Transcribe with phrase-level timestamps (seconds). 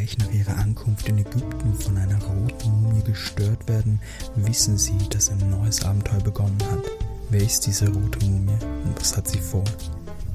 [0.00, 4.00] Gleich nach ihrer Ankunft in Ägypten von einer roten Mumie gestört werden,
[4.34, 6.84] wissen sie, dass ein neues Abenteuer begonnen hat.
[7.28, 9.62] Wer ist diese rote Mumie und was hat sie vor?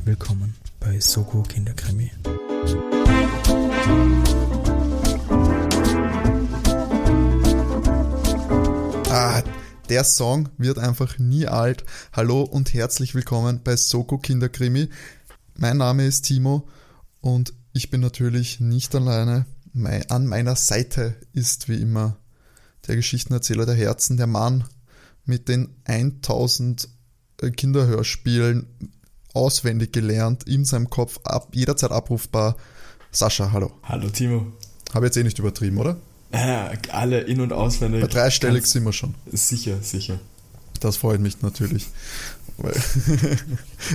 [0.04, 2.12] Willkommen bei Soko Kinderkrimi.
[9.10, 9.42] Ah,
[9.90, 11.86] der Song wird einfach nie alt.
[12.14, 14.90] Hallo und herzlich willkommen bei Soko Kinderkrimi.
[15.56, 16.68] Mein Name ist Timo
[17.22, 19.48] und ich bin natürlich nicht alleine.
[20.10, 22.18] An meiner Seite ist wie immer
[22.88, 24.64] der Geschichtenerzähler der Herzen, der Mann
[25.26, 26.88] mit den 1000
[27.42, 28.68] äh, Kinderhörspielen
[29.34, 32.56] auswendig gelernt, in seinem Kopf ab, jederzeit abrufbar.
[33.12, 33.72] Sascha, hallo.
[33.84, 34.54] Hallo Timo.
[34.94, 35.98] Habe jetzt eh nicht übertrieben, oder?
[36.32, 38.02] Ja, alle in- und auswendig.
[38.02, 39.16] Bei dreistellig sind wir schon.
[39.32, 40.20] Sicher, sicher.
[40.80, 41.88] Das freut mich natürlich.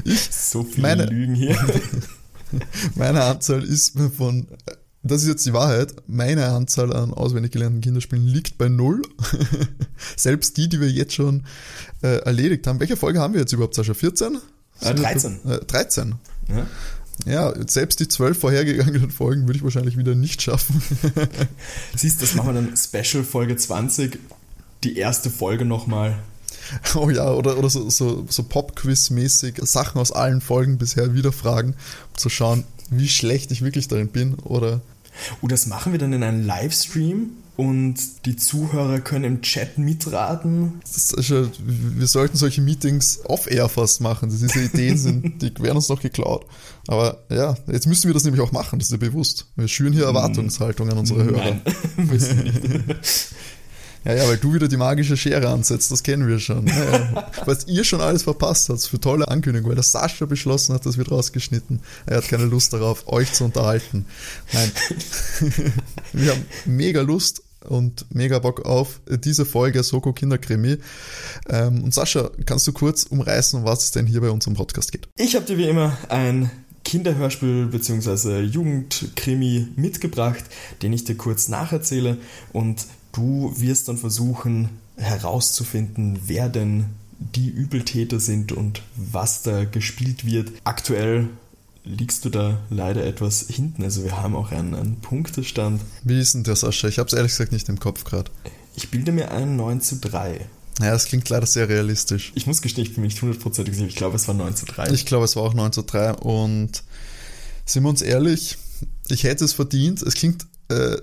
[0.04, 1.56] ich, so viele meine, Lügen hier.
[2.94, 4.46] meine Anzahl ist von,
[5.02, 9.02] das ist jetzt die Wahrheit, meine Anzahl an auswendig gelernten Kinderspielen liegt bei null.
[10.16, 11.44] Selbst die, die wir jetzt schon
[12.02, 12.80] äh, erledigt haben.
[12.80, 13.94] Welche Folge haben wir jetzt überhaupt, Sascha?
[13.94, 14.38] 14?
[14.80, 15.40] Äh, 13.
[15.46, 16.14] Äh, 13.
[16.48, 16.66] Ja?
[17.26, 20.82] Ja, selbst die zwölf vorhergegangenen Folgen würde ich wahrscheinlich wieder nicht schaffen.
[21.94, 24.18] Siehst, das machen wir dann Special Folge 20,
[24.84, 26.18] die erste Folge nochmal.
[26.94, 31.74] Oh ja, oder, oder so, so, so Pop-Quiz-mäßig Sachen aus allen Folgen bisher wieder fragen,
[32.12, 34.34] um zu schauen, wie schlecht ich wirklich darin bin.
[34.34, 34.80] Oder
[35.40, 40.80] oh, das machen wir dann in einem Livestream und die Zuhörer können im Chat mitraten.
[41.20, 44.30] Schon, wir sollten solche Meetings off-air fast machen.
[44.30, 46.46] Diese Ideen sind, die werden uns noch geklaut.
[46.86, 49.46] Aber ja, jetzt müssen wir das nämlich auch machen, das ist ja bewusst.
[49.56, 51.36] Wir schüren hier Erwartungshaltung an unsere Hörer.
[51.36, 51.60] Nein,
[52.08, 53.34] müssen nicht.
[54.04, 56.66] Ja, ja, weil du wieder die magische Schere ansetzt, das kennen wir schon.
[56.66, 57.30] Ja.
[57.44, 60.96] Was ihr schon alles verpasst habt für tolle Ankündigungen, weil der Sascha beschlossen hat, das
[60.96, 61.80] wird rausgeschnitten.
[62.06, 64.06] Er hat keine Lust darauf, euch zu unterhalten.
[64.52, 64.72] Nein.
[66.12, 70.78] wir haben mega Lust und mega Bock auf diese Folge Soko Kinderkrimi.
[71.48, 75.08] Ähm, und Sascha, kannst du kurz umreißen, was es denn hier bei unserem Podcast geht?
[75.18, 76.50] Ich habe dir wie immer ein
[76.84, 78.40] Kinderhörspiel bzw.
[78.40, 80.44] Jugendkrimi mitgebracht,
[80.80, 82.16] den ich dir kurz nacherzähle
[82.52, 86.86] und Du wirst dann versuchen herauszufinden, wer denn
[87.18, 90.52] die Übeltäter sind und was da gespielt wird.
[90.64, 91.28] Aktuell
[91.84, 93.82] liegst du da leider etwas hinten.
[93.82, 95.80] Also wir haben auch einen, einen Punktestand.
[96.04, 96.88] Wie ist denn der Sascha?
[96.88, 98.30] Ich habe es ehrlich gesagt nicht im Kopf gerade.
[98.76, 100.46] Ich bilde mir ein 9 zu 3.
[100.80, 102.32] Ja, das klingt leider sehr realistisch.
[102.34, 103.88] Ich muss gestehen, ich bin nicht hundertprozentig sicher.
[103.88, 104.90] Ich glaube, es war 9 zu 3.
[104.92, 106.14] Ich glaube, es war auch 9 zu 3.
[106.14, 106.82] Und
[107.66, 108.56] sind wir uns ehrlich,
[109.08, 110.00] ich hätte es verdient.
[110.02, 110.96] Es klingt äh,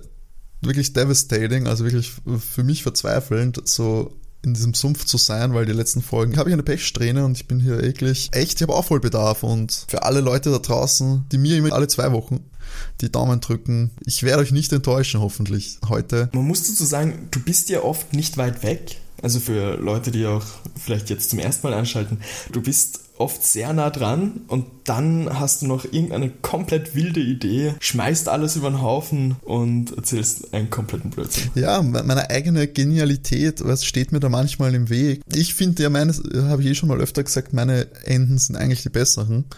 [0.61, 4.13] wirklich devastating, also wirklich für mich verzweifelnd, so
[4.43, 7.47] in diesem Sumpf zu sein, weil die letzten Folgen habe ich eine Pechsträhne und ich
[7.47, 8.29] bin hier eklig.
[8.31, 12.11] Echt, ich habe Aufholbedarf und für alle Leute da draußen, die mir immer alle zwei
[12.11, 12.43] Wochen
[13.01, 16.29] die Daumen drücken, ich werde euch nicht enttäuschen, hoffentlich heute.
[16.33, 18.97] Man muss dazu sagen, du bist ja oft nicht weit weg.
[19.21, 20.45] Also für Leute, die auch
[20.75, 22.19] vielleicht jetzt zum ersten Mal einschalten,
[22.51, 27.73] du bist oft sehr nah dran und dann hast du noch irgendeine komplett wilde Idee,
[27.79, 31.49] schmeißt alles über den Haufen und erzählst einen kompletten Blödsinn.
[31.55, 35.21] Ja, meine eigene Genialität, was steht mir da manchmal im Weg.
[35.33, 38.83] Ich finde ja, meine, habe ich eh schon mal öfter gesagt, meine Enden sind eigentlich
[38.83, 39.45] die besseren.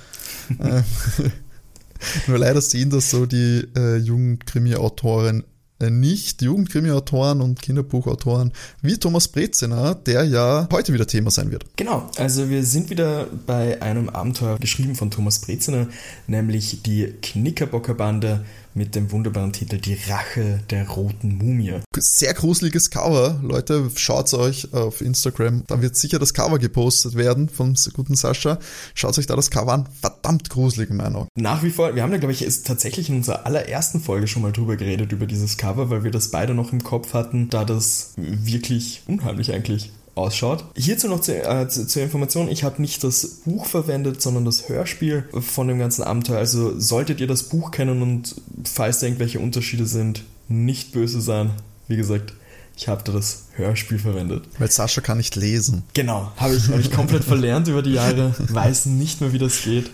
[0.60, 0.84] Ähm,
[2.28, 5.44] nur leider sehen das so die äh, jungen Krimi-Autoren äh,
[5.80, 8.52] nicht Jugendkrimi-Autoren und Kinderbuchautoren
[8.82, 11.66] wie Thomas Breziner, der ja heute wieder Thema sein wird.
[11.78, 15.88] Genau, also wir sind wieder bei einem Abenteuer geschrieben von Thomas Breziner,
[16.28, 21.82] nämlich die Knickerbockerbande mit dem wunderbaren Titel Die Rache der roten Mumie.
[21.98, 23.40] Sehr gruseliges Cover.
[23.44, 25.64] Leute, schaut euch auf Instagram.
[25.68, 28.60] Da wird sicher das Cover gepostet werden vom guten Sascha.
[28.96, 29.90] Schaut euch da das Cover an.
[30.02, 31.28] Verdammt gruselig in meiner Meinung.
[31.36, 34.52] Nach wie vor, wir haben da, glaube ich, tatsächlich in unserer allerersten Folge schon mal
[34.52, 38.14] drüber geredet, über dieses Cover, weil wir das beide noch im Kopf hatten, da das
[38.18, 40.66] wirklich unheimlich eigentlich ausschaut.
[40.76, 44.70] Hierzu noch zu, äh, zu, zur Information, ich habe nicht das Buch verwendet, sondern das
[44.70, 46.38] Hörspiel von dem ganzen Abenteuer.
[46.38, 48.36] Also solltet ihr das Buch kennen und
[48.66, 51.52] falls da irgendwelche Unterschiede sind, nicht böse sein.
[51.88, 52.34] Wie gesagt,
[52.76, 54.46] ich habe da das Hörspiel verwendet.
[54.58, 55.84] Weil Sascha kann nicht lesen.
[55.94, 59.64] Genau, habe ich, hab ich komplett verlernt über die Jahre, weiß nicht mehr, wie das
[59.64, 59.90] geht.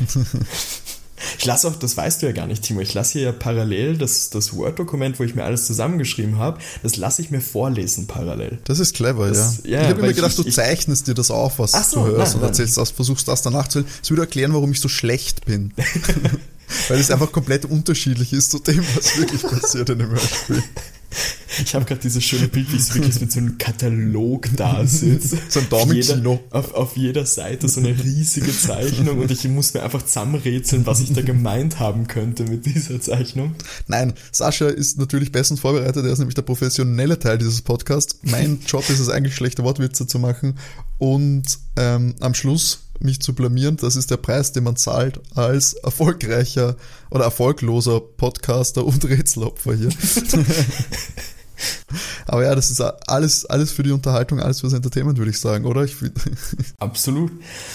[1.38, 3.98] Ich lasse auch, das weißt du ja gar nicht, Timo, ich lasse hier ja parallel
[3.98, 8.58] das, das Word-Dokument, wo ich mir alles zusammengeschrieben habe, das lasse ich mir vorlesen parallel.
[8.64, 9.72] Das ist clever, das, ja.
[9.72, 9.82] ja.
[9.82, 12.42] Ich habe immer gedacht, ich, du zeichnest dir das auf, was so, du hörst nein,
[12.42, 15.72] und erzählst das, versuchst das danach zu Das würde erklären, warum ich so schlecht bin.
[16.88, 20.62] Weil es einfach komplett unterschiedlich ist zu dem, was wirklich passiert in dem Hörspiel.
[21.64, 25.36] Ich habe gerade dieses schöne Bild, wie es wirklich mit so einem Katalog da sitzt.
[25.50, 26.40] So ein Daumenkino.
[26.50, 31.00] Auf, auf jeder Seite so eine riesige Zeichnung und ich muss mir einfach zusammenrätseln, was
[31.00, 33.54] ich da gemeint haben könnte mit dieser Zeichnung.
[33.86, 38.18] Nein, Sascha ist natürlich bestens vorbereitet, er ist nämlich der professionelle Teil dieses Podcasts.
[38.22, 40.58] Mein Job ist es eigentlich, schlechte Wortwitze zu machen
[40.98, 43.76] und ähm, am Schluss mich zu blamieren.
[43.76, 46.76] Das ist der Preis, den man zahlt als erfolgreicher
[47.10, 49.90] oder erfolgloser Podcaster und Rätselopfer hier.
[52.26, 55.64] Aber ja, das ist alles, alles für die Unterhaltung, alles fürs Entertainment, würde ich sagen,
[55.64, 55.84] oder?
[55.84, 55.96] Ich
[56.78, 57.32] Absolut.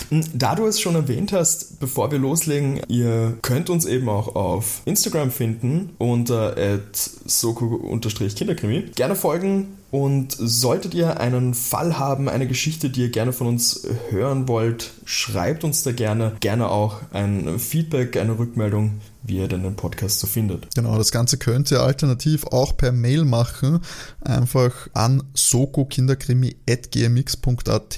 [0.09, 4.35] Hm, da du es schon erwähnt hast, bevor wir loslegen, ihr könnt uns eben auch
[4.35, 6.55] auf Instagram finden unter
[7.25, 8.91] soko-kinderkrimi.
[8.95, 13.87] Gerne folgen, und solltet ihr einen Fall haben, eine Geschichte, die ihr gerne von uns
[14.09, 16.33] hören wollt, schreibt uns da gerne.
[16.41, 20.73] Gerne auch ein Feedback, eine Rückmeldung, wie ihr denn den Podcast so findet.
[20.75, 23.79] Genau, das Ganze könnt ihr alternativ auch per Mail machen.
[24.21, 27.97] Einfach an sokokinderkrimi.gmx.at.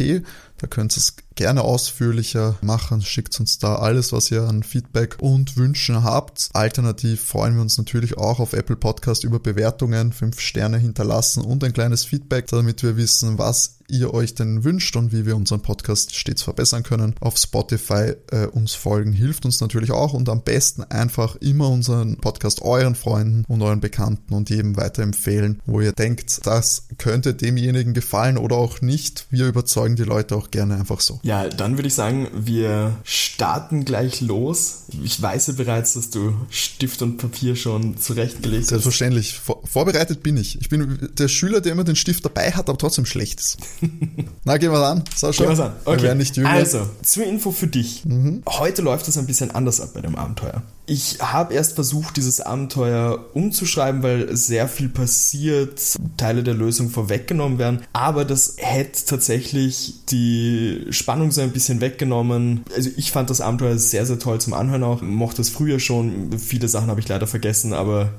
[0.58, 3.02] Da könnt ihr es gerne ausführlicher machen.
[3.02, 6.50] Schickt uns da alles, was ihr an Feedback und Wünschen habt.
[6.54, 11.64] Alternativ freuen wir uns natürlich auch auf Apple Podcast über Bewertungen, fünf Sterne hinterlassen und
[11.64, 15.62] ein kleines Feedback, damit wir wissen, was ihr euch denn wünscht und wie wir unseren
[15.62, 17.16] Podcast stets verbessern können.
[17.20, 22.18] Auf Spotify äh, uns folgen hilft uns natürlich auch und am besten einfach immer unseren
[22.18, 27.94] Podcast euren Freunden und euren Bekannten und jedem weiterempfehlen, wo ihr denkt, das könnte demjenigen
[27.94, 29.28] gefallen oder auch nicht.
[29.30, 31.20] Wir überzeugen die Leute auch gerne einfach so.
[31.24, 34.84] Ja, dann würde ich sagen, wir starten gleich los.
[35.04, 38.70] Ich weiß ja bereits, dass du Stift und Papier schon zurechtgelegt hast.
[38.70, 39.40] Selbstverständlich.
[39.40, 40.60] Vor vorbereitet bin ich.
[40.62, 43.58] Ich bin der Schüler, der immer den Stift dabei hat, aber trotzdem schlecht ist.
[44.44, 45.04] Na, gehen wir an.
[45.16, 45.46] Sascha.
[45.46, 45.74] Gehen wir an.
[45.86, 45.98] Okay.
[45.98, 46.50] Wir werden nicht jünger.
[46.50, 48.06] Also, zur Info für dich.
[48.06, 48.44] Mhm.
[48.48, 50.62] Heute läuft es ein bisschen anders ab bei dem Abenteuer.
[50.86, 55.80] Ich habe erst versucht, dieses Abenteuer umzuschreiben, weil sehr viel passiert,
[56.18, 57.82] Teile der Lösung vorweggenommen werden.
[57.94, 62.64] Aber das hätte tatsächlich die Spannung so ein bisschen weggenommen.
[62.76, 65.04] Also ich fand das Abenteuer sehr, sehr toll zum Anhören auch.
[65.04, 66.40] Mochte es früher schon.
[66.40, 68.10] Viele Sachen habe ich leider vergessen, aber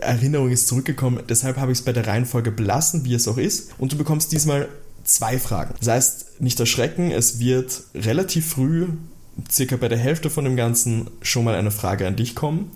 [0.00, 1.20] Erinnerung ist zurückgekommen.
[1.28, 3.70] Deshalb habe ich es bei der Reihenfolge belassen, wie es auch ist.
[3.78, 4.68] Und du bekommst diesmal
[5.04, 5.74] zwei Fragen.
[5.78, 8.88] Das heißt, nicht erschrecken, es wird relativ früh,
[9.50, 12.70] circa bei der Hälfte von dem Ganzen, schon mal eine Frage an dich kommen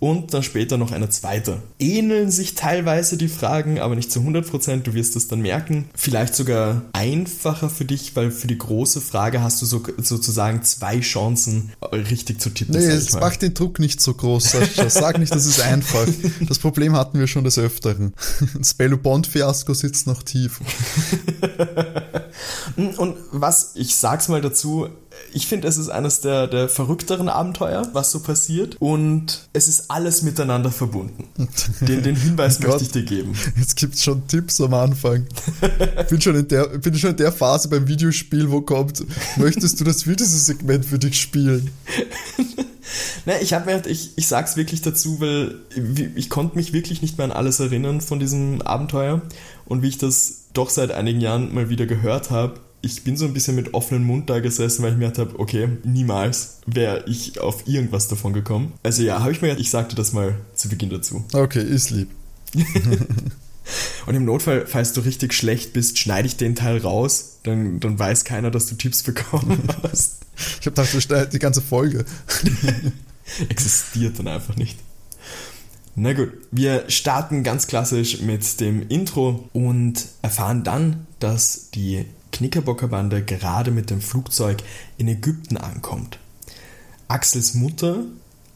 [0.00, 1.62] und dann später noch eine zweite.
[1.78, 5.88] Ähneln sich teilweise die Fragen, aber nicht zu 100%, du wirst es dann merken.
[5.94, 11.00] Vielleicht sogar einfacher für dich, weil für die große Frage hast du so, sozusagen zwei
[11.00, 12.76] Chancen, richtig zu tippen.
[12.76, 14.90] Nee, es macht den Druck nicht so groß, Sascha.
[14.98, 16.06] Sag nicht, das ist einfach.
[16.48, 18.14] Das Problem hatten wir schon des Öfteren.
[18.58, 20.60] Das Bello Bond-Fiasko sitzt noch tief.
[22.76, 24.88] Und was, ich sag's mal dazu,
[25.32, 28.76] ich finde, es ist eines der, der verrückteren Abenteuer, was so passiert.
[28.80, 31.28] Und es ist alles miteinander verbunden.
[31.80, 33.34] Den, den Hinweis möchte ich dir geben.
[33.56, 35.26] Jetzt gibt es schon Tipps am Anfang.
[36.00, 39.04] Ich bin schon, in der, bin schon in der Phase beim Videospiel, wo kommt,
[39.36, 41.70] möchtest du das für dieses Segment für dich spielen?
[43.26, 47.02] Ne, ich habe mir, ich, ich sag's wirklich dazu, weil ich, ich konnte mich wirklich
[47.02, 49.20] nicht mehr an alles erinnern von diesem Abenteuer
[49.66, 53.24] und wie ich das doch seit einigen Jahren mal wieder gehört habe, ich bin so
[53.24, 57.04] ein bisschen mit offenem Mund da gesessen, weil ich mir gedacht habe, okay, niemals wäre
[57.06, 58.72] ich auf irgendwas davon gekommen.
[58.82, 61.24] Also ja, habe ich mir gedacht, ich sagte das mal zu Beginn dazu.
[61.32, 62.08] Okay, ist lieb.
[64.06, 67.98] Und im Notfall, falls du richtig schlecht bist, schneide ich den Teil raus, dann, dann
[67.98, 70.22] weiß keiner, dass du Tipps bekommen hast.
[70.36, 72.04] ich habe gedacht, du schneidest die ganze Folge.
[73.48, 74.78] Existiert dann einfach nicht.
[75.96, 83.22] Na gut, wir starten ganz klassisch mit dem Intro und erfahren dann, dass die Knickerbockerbande
[83.22, 84.62] gerade mit dem Flugzeug
[84.96, 86.18] in Ägypten ankommt.
[87.08, 88.04] Axels Mutter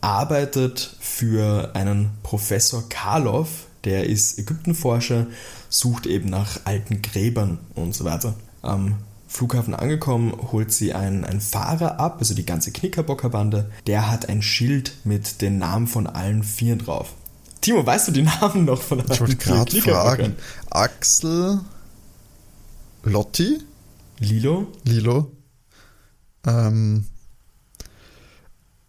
[0.01, 5.27] arbeitet für einen Professor Karloff, der ist Ägyptenforscher,
[5.69, 8.35] sucht eben nach alten Gräbern und so weiter.
[8.61, 13.71] Am Flughafen angekommen, holt sie einen, einen Fahrer ab, also die ganze Knickerbockerbande.
[13.87, 17.15] Der hat ein Schild mit den Namen von allen vier drauf.
[17.63, 20.37] Timo, weißt du die Namen noch von allen Ich wollte gerade fragen.
[20.69, 21.61] Axel,
[23.05, 23.59] Lotti,
[24.19, 24.73] Lilo?
[24.85, 25.33] Lilo.
[26.47, 27.05] Ähm,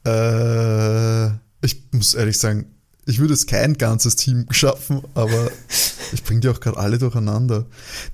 [0.06, 1.28] äh,
[1.66, 2.66] ich muss ehrlich sagen,
[3.06, 5.52] ich würde es kein ganzes Team schaffen, aber
[6.12, 7.66] ich bringe die auch gerade alle durcheinander.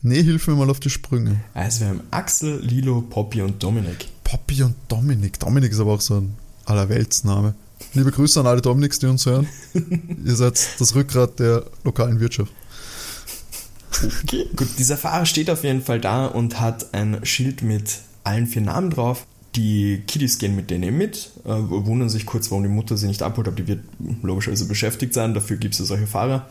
[0.02, 1.42] Nee, hilf mir mal auf die Sprünge.
[1.54, 4.08] Also wir haben Axel, Lilo, Poppy und Dominik.
[4.24, 5.40] Poppy und Dominik.
[5.40, 7.56] Dominik ist aber auch so ein Allerweltsname.
[7.94, 9.48] Liebe Grüße an alle Dominiks, die uns hören.
[10.26, 12.52] Ihr seid das Rückgrat der lokalen Wirtschaft.
[14.24, 14.46] Okay.
[14.56, 18.62] Gut, dieser Fahrer steht auf jeden Fall da und hat ein Schild mit allen vier
[18.62, 19.26] Namen drauf.
[19.56, 23.24] Die Kiddies gehen mit denen mit, äh, wundern sich kurz, warum die Mutter sie nicht
[23.24, 23.82] abholt, aber die wird
[24.22, 26.48] logischerweise beschäftigt sein, dafür gibt es solche Fahrer.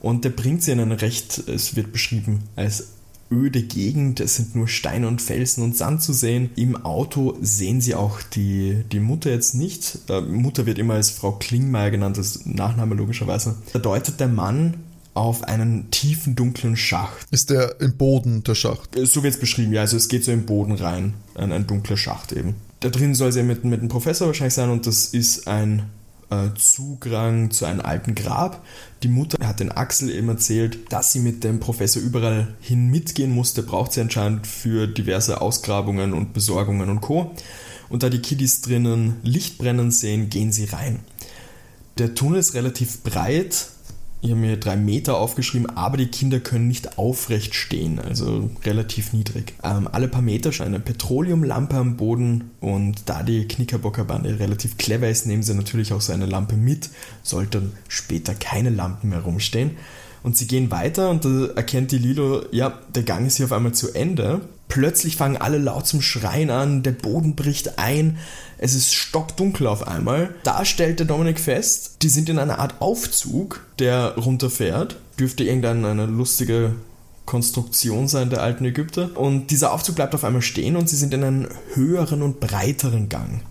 [0.00, 2.88] Und der bringt sie in eine recht, es wird beschrieben als
[3.30, 4.20] öde Gegend.
[4.20, 6.50] Es sind nur Steine und Felsen und Sand zu sehen.
[6.56, 9.98] Im Auto sehen sie auch die, die Mutter jetzt nicht.
[10.08, 13.56] Äh, Mutter wird immer als Frau Klingmeier genannt, das ist Nachname logischerweise.
[13.72, 14.74] Da deutet der Mann
[15.14, 17.26] auf einen tiefen, dunklen Schacht.
[17.30, 18.90] Ist der im Boden, der Schacht?
[18.94, 19.82] So wird es beschrieben, ja.
[19.82, 21.14] Also es geht so im Boden rein.
[21.34, 22.56] Ein, ein dunkler Schacht eben.
[22.80, 25.84] Da drin soll sie mit, mit einem Professor wahrscheinlich sein und das ist ein
[26.30, 28.64] äh, Zugang zu einem alten Grab.
[29.02, 33.30] Die Mutter hat den Axel eben erzählt, dass sie mit dem Professor überall hin mitgehen
[33.30, 37.32] musste, braucht sie anscheinend für diverse Ausgrabungen und Besorgungen und Co.
[37.88, 41.00] Und da die Kiddies drinnen Licht brennen sehen, gehen sie rein.
[41.98, 43.68] Der Tunnel ist relativ breit,
[44.24, 49.12] ich habe mir drei Meter aufgeschrieben, aber die Kinder können nicht aufrecht stehen, also relativ
[49.12, 49.52] niedrig.
[49.62, 55.10] Ähm, alle paar Meter scheint eine Petroleumlampe am Boden und da die Knickerbockerbande relativ clever
[55.10, 56.88] ist, nehmen sie natürlich auch so eine Lampe mit,
[57.22, 59.72] sollten später keine Lampen mehr rumstehen.
[60.24, 63.52] Und sie gehen weiter und da erkennt die Lilo, ja, der Gang ist hier auf
[63.52, 64.40] einmal zu Ende.
[64.68, 68.16] Plötzlich fangen alle laut zum Schreien an, der Boden bricht ein,
[68.56, 70.34] es ist stockdunkel auf einmal.
[70.42, 74.96] Da stellt der Dominik fest, die sind in einer Art Aufzug, der runterfährt.
[75.18, 76.74] Dürfte irgendeine lustige
[77.26, 79.16] Konstruktion sein der alten Ägypter.
[79.16, 83.10] Und dieser Aufzug bleibt auf einmal stehen und sie sind in einem höheren und breiteren
[83.10, 83.42] Gang.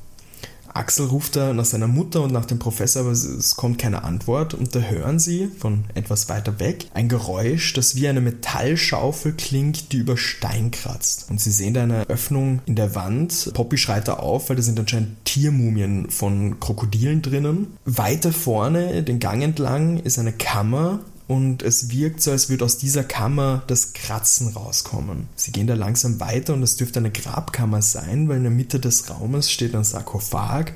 [0.73, 4.53] Axel ruft da nach seiner Mutter und nach dem Professor, aber es kommt keine Antwort.
[4.53, 9.91] Und da hören sie von etwas weiter weg ein Geräusch, das wie eine Metallschaufel klingt,
[9.91, 11.27] die über Stein kratzt.
[11.29, 13.51] Und sie sehen da eine Öffnung in der Wand.
[13.53, 17.77] Poppy schreit da auf, weil da sind anscheinend Tiermumien von Krokodilen drinnen.
[17.85, 22.77] Weiter vorne, den Gang entlang, ist eine Kammer und es wirkt so, als würde aus
[22.77, 25.27] dieser Kammer das Kratzen rauskommen.
[25.35, 28.79] Sie gehen da langsam weiter und es dürfte eine Grabkammer sein, weil in der Mitte
[28.79, 30.73] des Raumes steht ein Sarkophag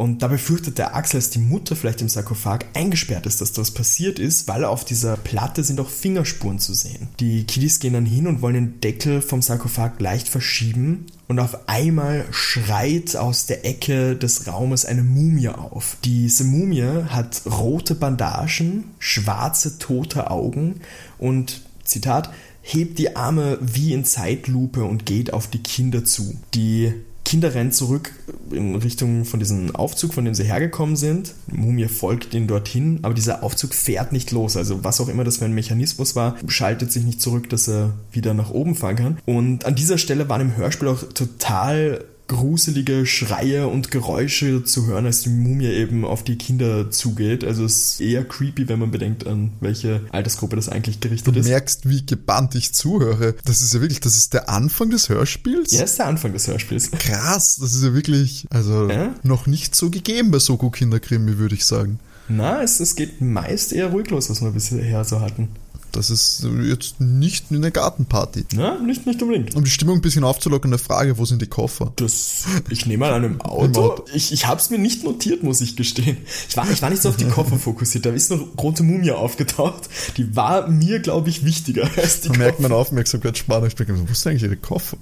[0.00, 3.72] und da befürchtet der Axel, dass die Mutter vielleicht im Sarkophag eingesperrt ist, dass das
[3.72, 7.08] passiert ist, weil auf dieser Platte sind auch Fingerspuren zu sehen.
[7.20, 11.68] Die Kiddies gehen dann hin und wollen den Deckel vom Sarkophag leicht verschieben und auf
[11.68, 15.98] einmal schreit aus der Ecke des Raumes eine Mumie auf.
[16.02, 20.80] Diese Mumie hat rote Bandagen, schwarze tote Augen
[21.18, 22.30] und Zitat
[22.62, 26.38] hebt die Arme wie in Zeitlupe und geht auf die Kinder zu.
[26.54, 26.94] Die
[27.30, 28.10] Kinder rennen zurück
[28.50, 31.36] in Richtung von diesem Aufzug, von dem sie hergekommen sind.
[31.46, 34.56] Mumie folgt ihnen dorthin, aber dieser Aufzug fährt nicht los.
[34.56, 37.92] Also was auch immer das für ein Mechanismus war, schaltet sich nicht zurück, dass er
[38.10, 39.18] wieder nach oben fahren kann.
[39.26, 45.04] Und an dieser Stelle waren im Hörspiel auch total gruselige Schreie und Geräusche zu hören,
[45.04, 47.42] als die Mumie eben auf die Kinder zugeht.
[47.42, 51.40] Also es ist eher creepy, wenn man bedenkt, an welche Altersgruppe das eigentlich gerichtet du
[51.40, 51.46] ist.
[51.46, 53.34] Du merkst, wie gebannt ich zuhöre.
[53.44, 55.72] Das ist ja wirklich, das ist der Anfang des Hörspiels?
[55.72, 56.92] Ja, ist der Anfang des Hörspiels.
[56.92, 59.12] Krass, das ist ja wirklich, also ja?
[59.24, 61.98] noch nicht so gegeben bei Soko Kinderkrimi, würde ich sagen.
[62.28, 65.48] Na, es, es geht meist eher ruhig los, was wir bisher so hatten.
[65.92, 68.44] Das ist jetzt nicht eine Gartenparty.
[68.54, 69.54] Ja, nicht, nicht unbedingt.
[69.54, 71.92] Um die Stimmung ein bisschen aufzulockern, eine Frage, wo sind die Koffer?
[71.96, 73.92] Das, ich nehme an einem Auto.
[73.92, 74.04] Auto.
[74.14, 76.18] Ich, ich habe es mir nicht notiert, muss ich gestehen.
[76.48, 78.06] Ich war, ich war nicht so auf die Koffer fokussiert.
[78.06, 79.88] Da ist eine rote Mumie aufgetaucht.
[80.16, 82.44] Die war mir, glaube ich, wichtiger als die Man Koffer.
[82.44, 83.66] merkt meine Aufmerksamkeitsspanne.
[83.66, 84.96] Ich denke, wo sind eigentlich ihre Koffer?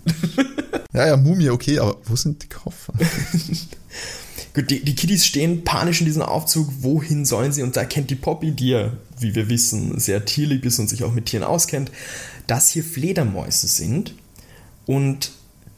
[0.92, 2.92] ja, ja, Mumie, okay, aber wo sind die Koffer?
[4.54, 6.68] Gut, die, die Kiddies stehen panisch in diesem Aufzug.
[6.80, 7.62] Wohin sollen sie?
[7.62, 11.05] Und da kennt die Poppy, die ja, wie wir wissen, sehr tierlieb ist und sich
[11.05, 11.91] auch mit Tieren auskennt,
[12.47, 14.15] dass hier Fledermäuse sind.
[14.87, 15.33] Und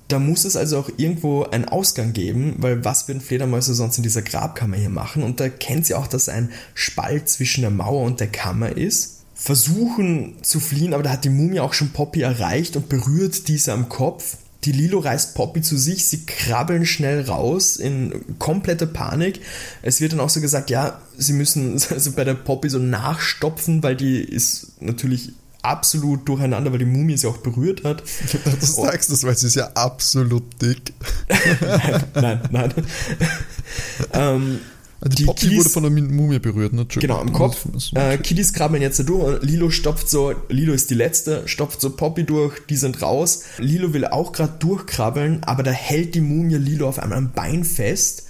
[0.08, 4.02] da muss es also auch irgendwo einen Ausgang geben, weil was würden Fledermäuse sonst in
[4.02, 5.22] dieser Grabkammer hier machen?
[5.22, 9.18] Und da kennt sie auch, dass ein Spalt zwischen der Mauer und der Kammer ist.
[9.34, 13.72] Versuchen zu fliehen, aber da hat die Mumie auch schon Poppy erreicht und berührt diese
[13.72, 14.36] am Kopf.
[14.64, 19.40] Die Lilo reißt Poppy zu sich, sie krabbeln schnell raus in kompletter Panik.
[19.82, 23.82] Es wird dann auch so gesagt, ja, sie müssen also bei der Poppy so nachstopfen,
[23.82, 28.02] weil die ist natürlich absolut durcheinander, weil die Mumie sie auch berührt hat.
[28.60, 30.92] Du sagst das, weil sie ist ja absolut dick.
[32.14, 32.50] nein, nein.
[32.50, 32.72] nein.
[34.12, 34.60] ähm,
[35.08, 36.84] die, die Poppy wurde von der Mumie berührt, ne?
[36.86, 37.66] Genau, im Kopf.
[37.94, 39.42] Äh, Kiddies krabbeln jetzt da durch.
[39.42, 43.44] Lilo stopft so, Lilo ist die letzte, stopft so Poppy durch, die sind raus.
[43.58, 47.64] Lilo will auch gerade durchkrabbeln, aber da hält die Mumie Lilo auf einmal am Bein
[47.64, 48.26] fest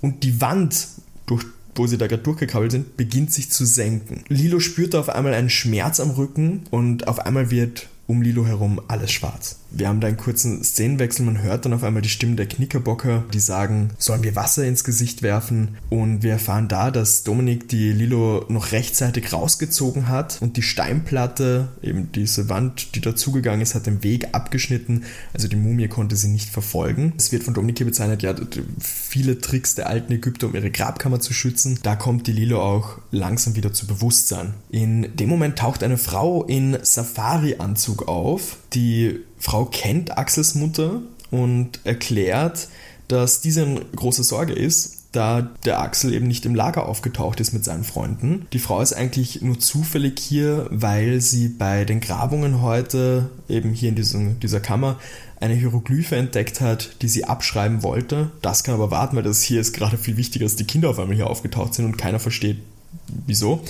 [0.00, 0.86] und die Wand,
[1.26, 4.24] durch, wo sie da gerade durchgekrabbelt sind, beginnt sich zu senken.
[4.28, 8.80] Lilo spürt auf einmal einen Schmerz am Rücken und auf einmal wird um Lilo herum
[8.86, 9.56] alles schwarz.
[9.74, 13.24] Wir haben da einen kurzen Szenenwechsel, man hört dann auf einmal die Stimmen der Knickerbocker,
[13.32, 15.78] die sagen, sollen wir Wasser ins Gesicht werfen?
[15.88, 21.68] Und wir erfahren da, dass Dominik die Lilo noch rechtzeitig rausgezogen hat und die Steinplatte,
[21.82, 25.04] eben diese Wand, die dazugegangen ist, hat den Weg abgeschnitten.
[25.32, 27.14] Also die Mumie konnte sie nicht verfolgen.
[27.16, 28.34] Es wird von Dominik hier bezeichnet, ja,
[28.78, 31.78] viele Tricks der alten Ägypter, um ihre Grabkammer zu schützen.
[31.82, 34.54] Da kommt die Lilo auch langsam wieder zu Bewusstsein.
[34.70, 38.58] In dem Moment taucht eine Frau in Safari-Anzug auf.
[38.74, 42.68] Die Frau kennt Axels Mutter und erklärt,
[43.08, 47.52] dass diese eine große Sorge ist, da der Axel eben nicht im Lager aufgetaucht ist
[47.52, 48.46] mit seinen Freunden.
[48.52, 53.88] Die Frau ist eigentlich nur zufällig hier, weil sie bei den Grabungen heute eben hier
[53.88, 55.00] in diesem, dieser Kammer
[55.40, 58.30] eine Hieroglyphe entdeckt hat, die sie abschreiben wollte.
[58.42, 61.00] Das kann aber warten, weil das hier ist gerade viel wichtiger, dass die Kinder auf
[61.00, 62.58] einmal hier aufgetaucht sind und keiner versteht,
[63.26, 63.60] wieso.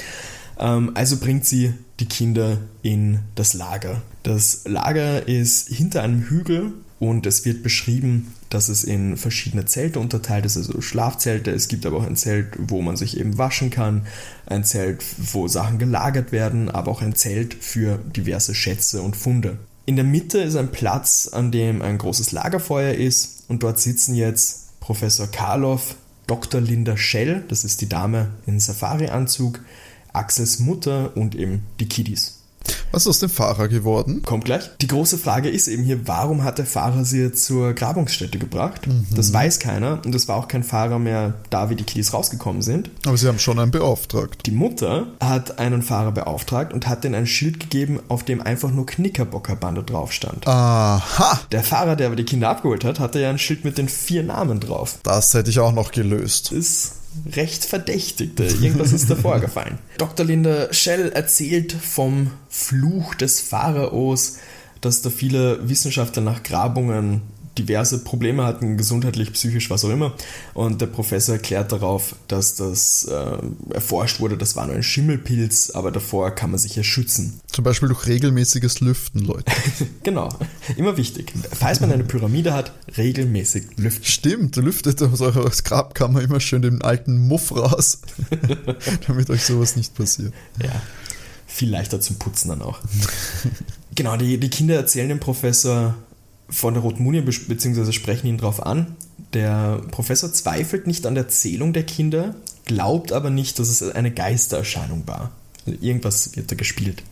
[0.62, 4.00] Ähm, also bringt sie die Kinder in das Lager.
[4.22, 9.98] Das Lager ist hinter einem Hügel und es wird beschrieben, dass es in verschiedene Zelte
[9.98, 11.50] unterteilt ist, also Schlafzelte.
[11.50, 14.06] Es gibt aber auch ein Zelt, wo man sich eben waschen kann,
[14.46, 19.58] ein Zelt, wo Sachen gelagert werden, aber auch ein Zelt für diverse Schätze und Funde.
[19.84, 24.14] In der Mitte ist ein Platz, an dem ein großes Lagerfeuer ist und dort sitzen
[24.14, 25.96] jetzt Professor Karloff,
[26.28, 26.60] Dr.
[26.60, 29.58] Linda Schell, das ist die Dame in Safari-Anzug,
[30.12, 32.42] Axels Mutter und eben die Kiddies.
[32.92, 34.22] Was ist aus dem Fahrer geworden?
[34.22, 34.70] Kommt gleich.
[34.80, 38.86] Die große Frage ist eben hier, warum hat der Fahrer sie zur Grabungsstätte gebracht?
[38.86, 39.06] Mhm.
[39.14, 42.60] Das weiß keiner und es war auch kein Fahrer mehr da, wie die Kiddies rausgekommen
[42.62, 42.90] sind.
[43.06, 44.46] Aber sie haben schon einen beauftragt.
[44.46, 48.70] Die Mutter hat einen Fahrer beauftragt und hat denen ein Schild gegeben, auf dem einfach
[48.70, 50.46] nur Knickerbockerbande drauf stand.
[50.46, 51.40] Aha!
[51.50, 54.22] Der Fahrer, der aber die Kinder abgeholt hat, hatte ja ein Schild mit den vier
[54.22, 54.98] Namen drauf.
[55.02, 56.52] Das hätte ich auch noch gelöst.
[56.52, 56.92] Ist
[57.34, 58.38] recht verdächtig.
[58.38, 59.78] Irgendwas ist da vorgefallen.
[59.98, 60.24] Dr.
[60.24, 64.38] Linda Shell erzählt vom Fluch des Pharaos,
[64.80, 67.22] dass da viele Wissenschaftler nach Grabungen
[67.58, 70.14] diverse Probleme hatten, gesundheitlich, psychisch, was auch immer.
[70.54, 73.38] Und der Professor erklärt darauf, dass das äh,
[73.70, 77.40] erforscht wurde, das war nur ein Schimmelpilz, aber davor kann man sich ja schützen.
[77.46, 79.52] Zum Beispiel durch regelmäßiges Lüften, Leute.
[80.02, 80.28] genau,
[80.76, 81.32] immer wichtig.
[81.52, 84.04] Falls man eine Pyramide hat, regelmäßig lüften.
[84.04, 88.00] Stimmt, lüftet aus eurer Grabkammer immer schön den alten Muff raus,
[89.06, 90.32] damit euch sowas nicht passiert.
[90.62, 90.82] Ja,
[91.46, 92.80] viel leichter zum Putzen dann auch.
[93.94, 95.94] genau, die, die Kinder erzählen dem Professor,
[96.52, 97.92] von der Roten Munie bzw.
[97.92, 98.94] sprechen ihn darauf an.
[99.32, 102.34] Der Professor zweifelt nicht an der Zählung der Kinder,
[102.66, 105.32] glaubt aber nicht, dass es eine Geistererscheinung war.
[105.66, 107.02] Also irgendwas wird da gespielt.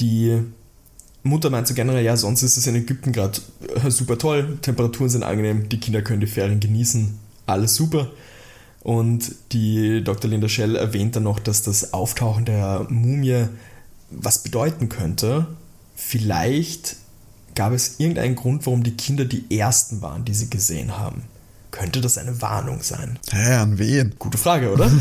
[0.00, 0.40] Die
[1.22, 3.38] Mutter meint so generell, ja, sonst ist es in Ägypten gerade
[3.74, 7.14] äh, super toll, Temperaturen sind angenehm, die Kinder können die Ferien genießen,
[7.46, 8.10] alles super.
[8.80, 10.28] Und die Dr.
[10.28, 13.46] Linda Schell erwähnt dann noch, dass das Auftauchen der Mumie
[14.10, 15.46] was bedeuten könnte.
[15.94, 16.96] Vielleicht
[17.54, 21.22] gab es irgendeinen Grund, warum die Kinder die ersten waren, die sie gesehen haben.
[21.70, 23.18] Könnte das eine Warnung sein?
[23.30, 24.14] Hä, an wen?
[24.18, 24.90] Gute Frage, oder?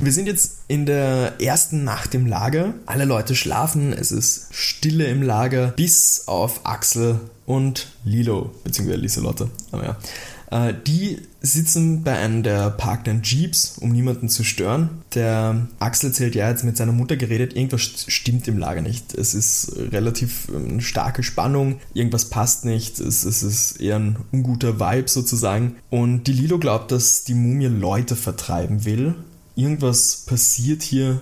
[0.00, 2.74] Wir sind jetzt in der ersten Nacht im Lager.
[2.86, 9.50] Alle Leute schlafen, es ist Stille im Lager, bis auf Axel und Lilo, beziehungsweise Lieselotte.
[9.72, 9.84] Aber
[10.50, 10.68] ja.
[10.68, 14.90] Äh, die sitzen bei einem der parkenden Jeeps, um niemanden zu stören.
[15.14, 19.14] Der Axel erzählt, ja, jetzt mit seiner Mutter geredet, irgendwas stimmt im Lager nicht.
[19.14, 24.16] Es ist relativ eine ähm, starke Spannung, irgendwas passt nicht, es, es ist eher ein
[24.32, 25.76] unguter Vibe sozusagen.
[25.90, 29.14] Und die Lilo glaubt, dass die Mumie Leute vertreiben will.
[29.54, 31.20] Irgendwas passiert hier.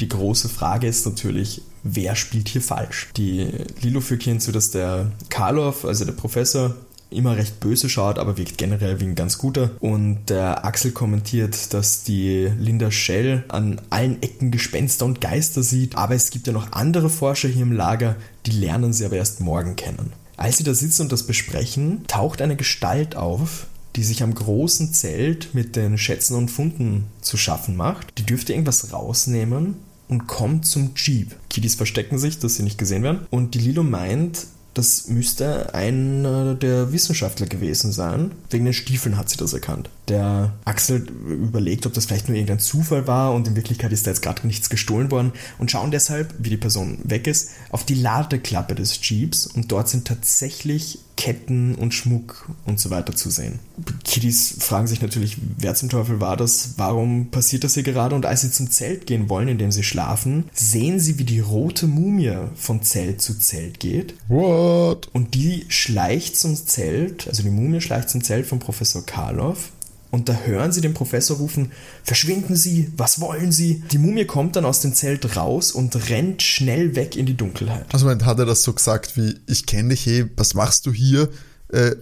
[0.00, 3.08] Die große Frage ist natürlich, wer spielt hier falsch?
[3.16, 3.48] Die
[3.80, 6.74] Lilo führt hier hinzu, dass der Karloff, also der Professor,
[7.10, 9.70] immer recht böse schaut, aber wirkt generell wie ein ganz guter.
[9.80, 15.96] Und der Axel kommentiert, dass die Linda Shell an allen Ecken Gespenster und Geister sieht,
[15.96, 18.16] aber es gibt ja noch andere Forscher hier im Lager,
[18.46, 20.12] die lernen sie aber erst morgen kennen.
[20.36, 23.66] Als sie da sitzen und das besprechen, taucht eine Gestalt auf,
[23.96, 28.18] die sich am großen Zelt mit den Schätzen und Funden zu schaffen macht.
[28.18, 29.74] Die dürfte irgendwas rausnehmen
[30.08, 31.34] und kommt zum Jeep.
[31.50, 33.26] Kiddies verstecken sich, dass sie nicht gesehen werden.
[33.30, 34.46] Und die Lilo meint,
[34.78, 38.32] das müsste einer der Wissenschaftler gewesen sein.
[38.50, 39.90] Wegen den Stiefeln hat sie das erkannt.
[40.08, 44.10] Der Axel überlegt, ob das vielleicht nur irgendein Zufall war und in Wirklichkeit ist da
[44.10, 47.94] jetzt gerade nichts gestohlen worden und schauen deshalb, wie die Person weg ist, auf die
[47.94, 53.58] Ladeklappe des Jeeps und dort sind tatsächlich Ketten und Schmuck und so weiter zu sehen.
[54.04, 56.74] Kiddies fragen sich natürlich, wer zum Teufel war das?
[56.76, 58.14] Warum passiert das hier gerade?
[58.14, 61.40] Und als sie zum Zelt gehen wollen, in dem sie schlafen, sehen sie, wie die
[61.40, 64.14] rote Mumie von Zelt zu Zelt geht.
[64.28, 65.08] What?
[65.12, 69.72] Und die schleicht zum Zelt, also die Mumie schleicht zum Zelt von Professor Karloff
[70.10, 73.82] Und da hören sie den Professor rufen, verschwinden Sie, was wollen Sie?
[73.92, 77.84] Die Mumie kommt dann aus dem Zelt raus und rennt schnell weg in die Dunkelheit.
[77.92, 81.28] Also hat er das so gesagt wie, ich kenne dich eh, was machst du hier?
[81.70, 81.96] Äh,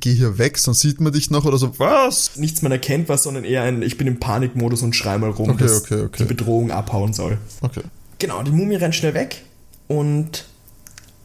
[0.00, 1.78] geh hier weg, sonst sieht man dich noch oder so.
[1.78, 2.36] Was?
[2.36, 5.50] Nichts man erkennt was, sondern eher ein, ich bin im Panikmodus und schrei mal rum,
[5.50, 6.24] Okay, dass okay, okay.
[6.24, 7.38] die Bedrohung abhauen soll.
[7.60, 7.82] Okay.
[8.18, 9.42] Genau, die Mumie rennt schnell weg
[9.88, 10.46] und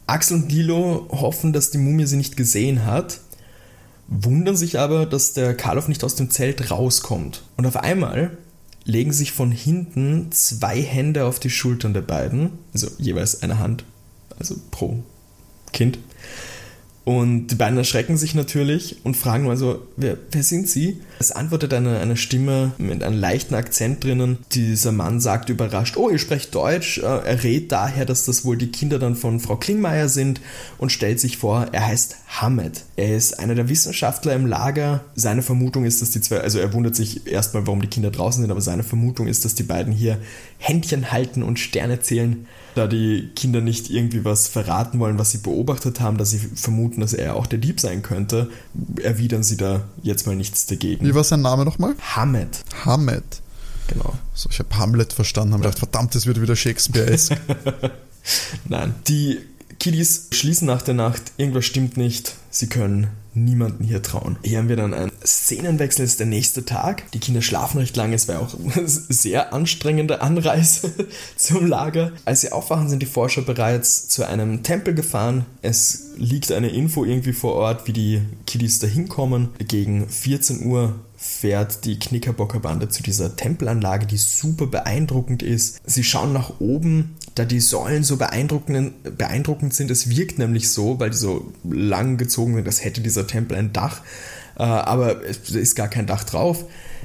[0.06, 3.20] Axel und Lilo hoffen, dass die Mumie sie nicht gesehen hat,
[4.12, 7.42] wundern sich aber, dass der Karloff nicht aus dem Zelt rauskommt.
[7.56, 8.36] Und auf einmal
[8.84, 13.84] legen sich von hinten zwei Hände auf die Schultern der beiden, also jeweils eine Hand,
[14.38, 15.02] also pro
[15.72, 15.98] Kind.
[17.04, 21.00] Und die beiden erschrecken sich natürlich und fragen also, wer, wer sind sie?
[21.18, 24.38] Es antwortet eine, eine Stimme mit einem leichten Akzent drinnen.
[24.52, 26.98] Dieser Mann sagt überrascht, oh, ihr sprecht Deutsch.
[26.98, 30.40] Äh, Er rät daher, dass das wohl die Kinder dann von Frau Klingmeier sind
[30.78, 32.84] und stellt sich vor, er heißt Hamed.
[32.94, 35.04] Er ist einer der Wissenschaftler im Lager.
[35.16, 38.42] Seine Vermutung ist, dass die zwei, also er wundert sich erstmal, warum die Kinder draußen
[38.42, 40.18] sind, aber seine Vermutung ist, dass die beiden hier
[40.58, 45.38] Händchen halten und Sterne zählen, da die Kinder nicht irgendwie was verraten wollen, was sie
[45.38, 48.50] beobachtet haben, dass sie vermuten, dass er auch der Dieb sein könnte,
[49.02, 51.06] erwidern sie da jetzt mal nichts dagegen.
[51.06, 51.94] Wie war sein Name nochmal?
[52.14, 53.24] Hamed, Hamed.
[53.88, 54.14] genau.
[54.34, 57.36] So, ich habe Hamlet verstanden, habe gedacht, verdammt, das wird wieder Shakespeare-esk.
[58.68, 59.38] Nein, die
[59.78, 64.36] Kiddies schließen nach der Nacht, irgendwas stimmt nicht, sie können niemanden hier trauen.
[64.42, 67.10] Hier haben wir dann einen Szenenwechsel, ist der nächste Tag.
[67.12, 70.92] Die Kinder schlafen recht lange, es war auch eine sehr anstrengende Anreise
[71.36, 72.12] zum Lager.
[72.24, 75.46] Als sie aufwachen, sind die Forscher bereits zu einem Tempel gefahren.
[75.62, 79.50] Es liegt eine Info irgendwie vor Ort, wie die Kiddies da hinkommen.
[79.58, 85.80] Gegen 14 Uhr fährt die Knickerbocker Bande zu dieser Tempelanlage, die super beeindruckend ist.
[85.84, 89.90] Sie schauen nach oben, da die Säulen so beeindruckend, beeindruckend sind.
[89.90, 93.72] Es wirkt nämlich so, weil die so lang gezogen sind, als hätte dieser Tempel ein
[93.72, 94.02] Dach.
[94.58, 96.64] Äh, aber es ist gar kein Dach drauf.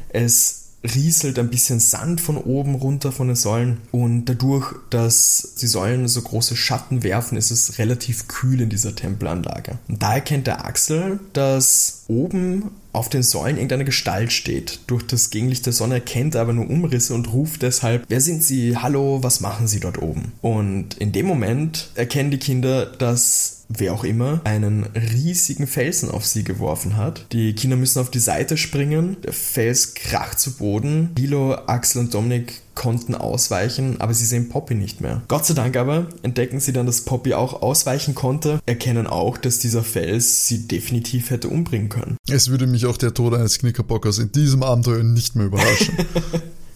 [0.10, 5.68] Es rieselt ein bisschen Sand von oben runter von den Säulen und dadurch, dass die
[5.68, 9.80] Säulen so große Schatten werfen, ist es relativ kühl in dieser Tempelanlage.
[9.88, 14.80] Und da erkennt der Axel, dass oben auf den Säulen irgendeine Gestalt steht.
[14.88, 18.44] Durch das Gegenlicht der Sonne erkennt er aber nur Umrisse und ruft deshalb, wer sind
[18.44, 18.76] Sie?
[18.76, 20.34] Hallo, was machen Sie dort oben?
[20.42, 26.26] Und in dem Moment erkennen die Kinder, dass wer auch immer einen riesigen Felsen auf
[26.26, 27.26] sie geworfen hat.
[27.34, 31.10] Die Kinder müssen auf die Seite springen, der Fels kracht zu Boden.
[31.18, 35.24] Lilo, Axel und Dominik konnten ausweichen, aber sie sehen Poppy nicht mehr.
[35.28, 39.58] Gott sei Dank aber entdecken sie dann, dass Poppy auch ausweichen konnte, erkennen auch, dass
[39.58, 42.18] dieser Fels sie definitiv hätte umbringen können.
[42.30, 45.98] es würde mich auch der Tod eines Knickerbockers in diesem Abenteuer nicht mehr überraschen.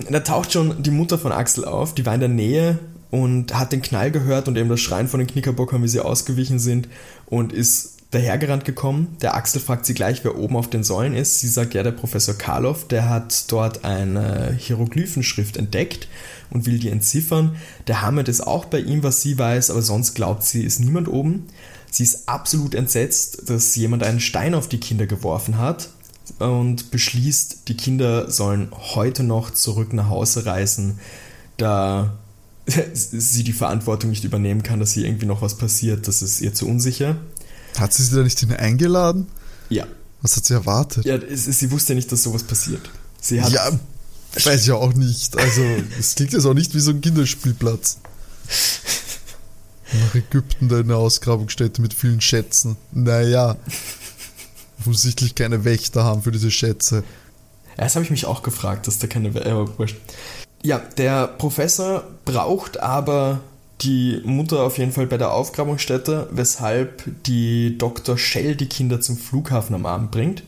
[0.09, 2.79] Da taucht schon die Mutter von Axel auf, die war in der Nähe
[3.11, 6.57] und hat den Knall gehört und eben das Schreien von den Knickerbockern, wie sie ausgewichen
[6.57, 6.87] sind
[7.27, 9.15] und ist dahergerannt gekommen.
[9.21, 11.39] Der Axel fragt sie gleich, wer oben auf den Säulen ist.
[11.39, 16.09] Sie sagt, ja, der Professor Karloff, der hat dort eine Hieroglyphenschrift entdeckt
[16.49, 17.55] und will die entziffern.
[17.87, 21.07] Der Hammett ist auch bei ihm, was sie weiß, aber sonst glaubt sie, ist niemand
[21.07, 21.47] oben.
[21.89, 25.89] Sie ist absolut entsetzt, dass jemand einen Stein auf die Kinder geworfen hat
[26.39, 30.99] und beschließt, die Kinder sollen heute noch zurück nach Hause reisen,
[31.57, 32.17] da
[32.93, 36.07] sie die Verantwortung nicht übernehmen kann, dass hier irgendwie noch was passiert.
[36.07, 37.15] Das ist ihr zu unsicher.
[37.77, 39.27] Hat sie sie da nicht eingeladen?
[39.69, 39.85] Ja.
[40.21, 41.05] Was hat sie erwartet?
[41.05, 42.89] ja es, sie wusste ja nicht, dass sowas passiert.
[43.19, 43.71] Sie hat, Ja,
[44.43, 45.37] weiß ich auch nicht.
[45.37, 45.61] Also,
[45.99, 47.97] es klingt jetzt auch nicht wie so ein Kinderspielplatz.
[49.93, 52.77] Nach Ägypten da eine Ausgrabungsstätte mit vielen Schätzen.
[52.91, 53.57] Naja,
[54.79, 57.03] offensichtlich keine Wächter haben für diese Schätze.
[57.77, 59.29] Das habe ich mich auch gefragt, dass da keine.
[59.29, 59.65] Äh.
[60.63, 63.41] Ja, der Professor braucht aber
[63.81, 68.17] die Mutter auf jeden Fall bei der Aufgrabungsstätte, weshalb die Dr.
[68.17, 70.43] Shell die Kinder zum Flughafen am Abend bringt.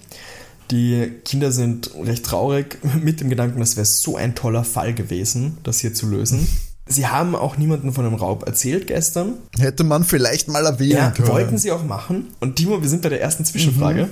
[0.72, 5.58] Die Kinder sind recht traurig mit dem Gedanken, das wäre so ein toller Fall gewesen,
[5.64, 6.48] das hier zu lösen.
[6.86, 9.36] Sie haben auch niemanden von dem Raub erzählt gestern.
[9.58, 11.30] Hätte man vielleicht mal erwähnen Ja, können.
[11.30, 12.28] wollten sie auch machen.
[12.42, 14.10] Und Timo, wir sind bei der ersten Zwischenfrage.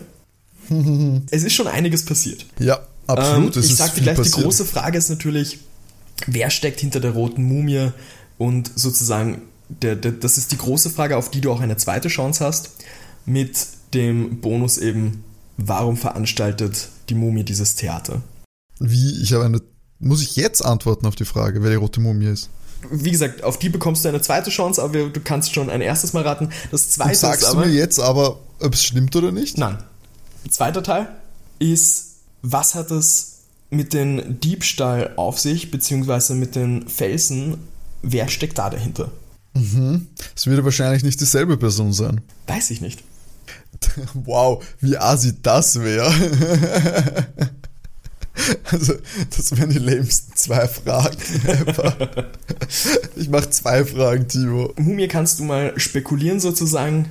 [1.31, 2.45] es ist schon einiges passiert.
[2.59, 3.55] Ja, absolut.
[3.55, 4.37] Ähm, es ich ist sag dir gleich, passiert.
[4.37, 5.59] die große Frage ist natürlich,
[6.27, 7.89] wer steckt hinter der roten Mumie?
[8.41, 12.07] Und sozusagen, der, der, das ist die große Frage, auf die du auch eine zweite
[12.07, 12.71] Chance hast,
[13.27, 15.23] mit dem Bonus eben,
[15.57, 18.23] warum veranstaltet die Mumie dieses Theater?
[18.79, 19.61] Wie, ich habe eine.
[19.99, 22.49] Muss ich jetzt antworten auf die Frage, wer die rote Mumie ist?
[22.89, 26.13] Wie gesagt, auf die bekommst du eine zweite Chance, aber du kannst schon ein erstes
[26.13, 26.49] Mal raten.
[26.71, 27.67] Das Und zweite ist sagst du aber...
[27.67, 29.59] mir jetzt aber, ob es stimmt oder nicht?
[29.59, 29.77] Nein.
[30.49, 31.09] Zweiter Teil
[31.59, 37.69] ist, was hat es mit dem Diebstahl auf sich, beziehungsweise mit den Felsen?
[38.01, 39.11] Wer steckt da dahinter?
[40.35, 42.21] Es wird wahrscheinlich nicht dieselbe Person sein.
[42.47, 43.03] Weiß ich nicht.
[44.13, 46.11] Wow, wie assi das wäre.
[48.71, 48.93] Also,
[49.35, 51.17] das wären die lämsten zwei Fragen.
[53.17, 54.73] Ich mache zwei Fragen, Timo.
[54.77, 57.09] Mumie kannst du mal spekulieren sozusagen.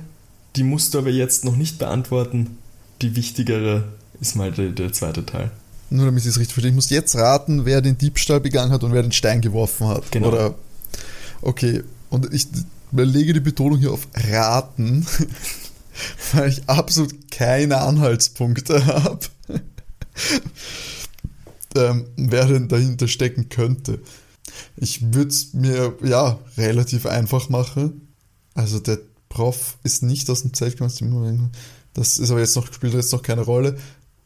[0.55, 2.57] Die musst du aber jetzt noch nicht beantworten.
[3.01, 3.83] Die wichtigere
[4.19, 5.51] ist mal der, der zweite Teil.
[5.91, 6.71] Nur damit ich es richtig verstehe.
[6.71, 10.11] Ich muss jetzt raten, wer den Diebstahl begangen hat und wer den Stein geworfen hat.
[10.11, 10.29] Genau.
[10.29, 10.55] Oder,
[11.41, 12.47] okay, und ich
[12.91, 15.05] lege die Betonung hier auf raten,
[16.33, 19.19] weil ich absolut keine Anhaltspunkte habe,
[21.75, 23.99] ähm, wer denn dahinter stecken könnte.
[24.75, 28.13] Ich würde es mir, ja, relativ einfach machen.
[28.53, 28.99] Also der
[29.29, 31.03] Prof ist nicht aus dem Zeltgemeinschaft.
[31.93, 33.77] Das ist aber jetzt noch, spielt jetzt noch keine Rolle.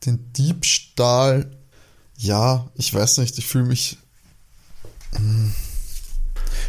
[0.06, 1.51] Den Diebstahl,
[2.17, 3.97] ja, ich weiß nicht, ich fühle mich.
[5.15, 5.54] Hm.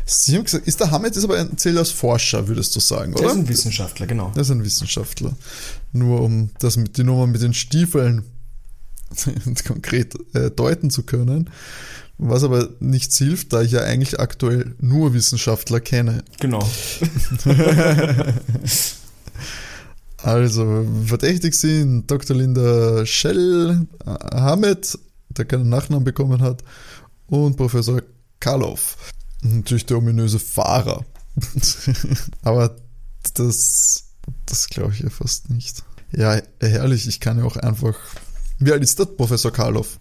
[0.05, 3.12] Sie haben gesagt, ist der Hamid ist aber ein zählt als Forscher, würdest du sagen,
[3.14, 3.22] oder?
[3.22, 4.31] Der ist ein Wissenschaftler, genau.
[4.35, 5.37] Der ist ein Wissenschaftler.
[5.92, 8.25] Nur um das mit die Nummer mit den Stiefeln
[9.66, 11.51] konkret äh, deuten zu können.
[12.18, 16.25] Was aber nichts hilft, da ich ja eigentlich aktuell nur Wissenschaftler kenne.
[16.40, 16.66] Genau.
[20.22, 22.37] Also, verdächtig sind Dr.
[22.37, 26.64] Linda Shell Hamed, der keinen Nachnamen bekommen hat,
[27.29, 28.03] und Professor
[28.40, 28.96] Karloff.
[29.42, 31.05] Natürlich der ominöse Fahrer.
[32.42, 32.77] aber
[33.35, 34.05] das,
[34.46, 35.83] das glaube ich ja fast nicht.
[36.12, 37.96] Ja, herrlich, ich kann ja auch einfach.
[38.59, 39.99] Wie alt ist das, Professor Karloff?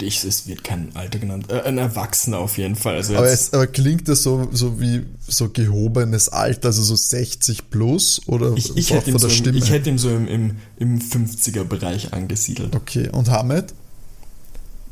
[0.00, 1.46] Ich, es wird kein Alter genannt.
[1.50, 2.96] Äh, ein Erwachsener auf jeden Fall.
[2.96, 7.70] Also Aber, es, aber klingt das so, so wie so gehobenes Alter, also so 60
[7.70, 8.20] plus?
[8.26, 12.12] Oder ich, ich, hätte ihm so im, ich hätte ihn so im, im, im 50er-Bereich
[12.12, 12.74] angesiedelt.
[12.76, 13.74] okay, und Hamed?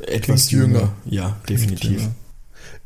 [0.00, 0.66] Etwas jünger.
[0.66, 0.92] jünger.
[1.04, 2.00] Ja, definitiv.
[2.00, 2.14] Jünger.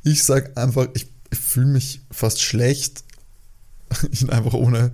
[0.02, 3.04] Ich sag einfach, ich, ich fühle mich fast schlecht,
[4.20, 4.92] ihn einfach ohne,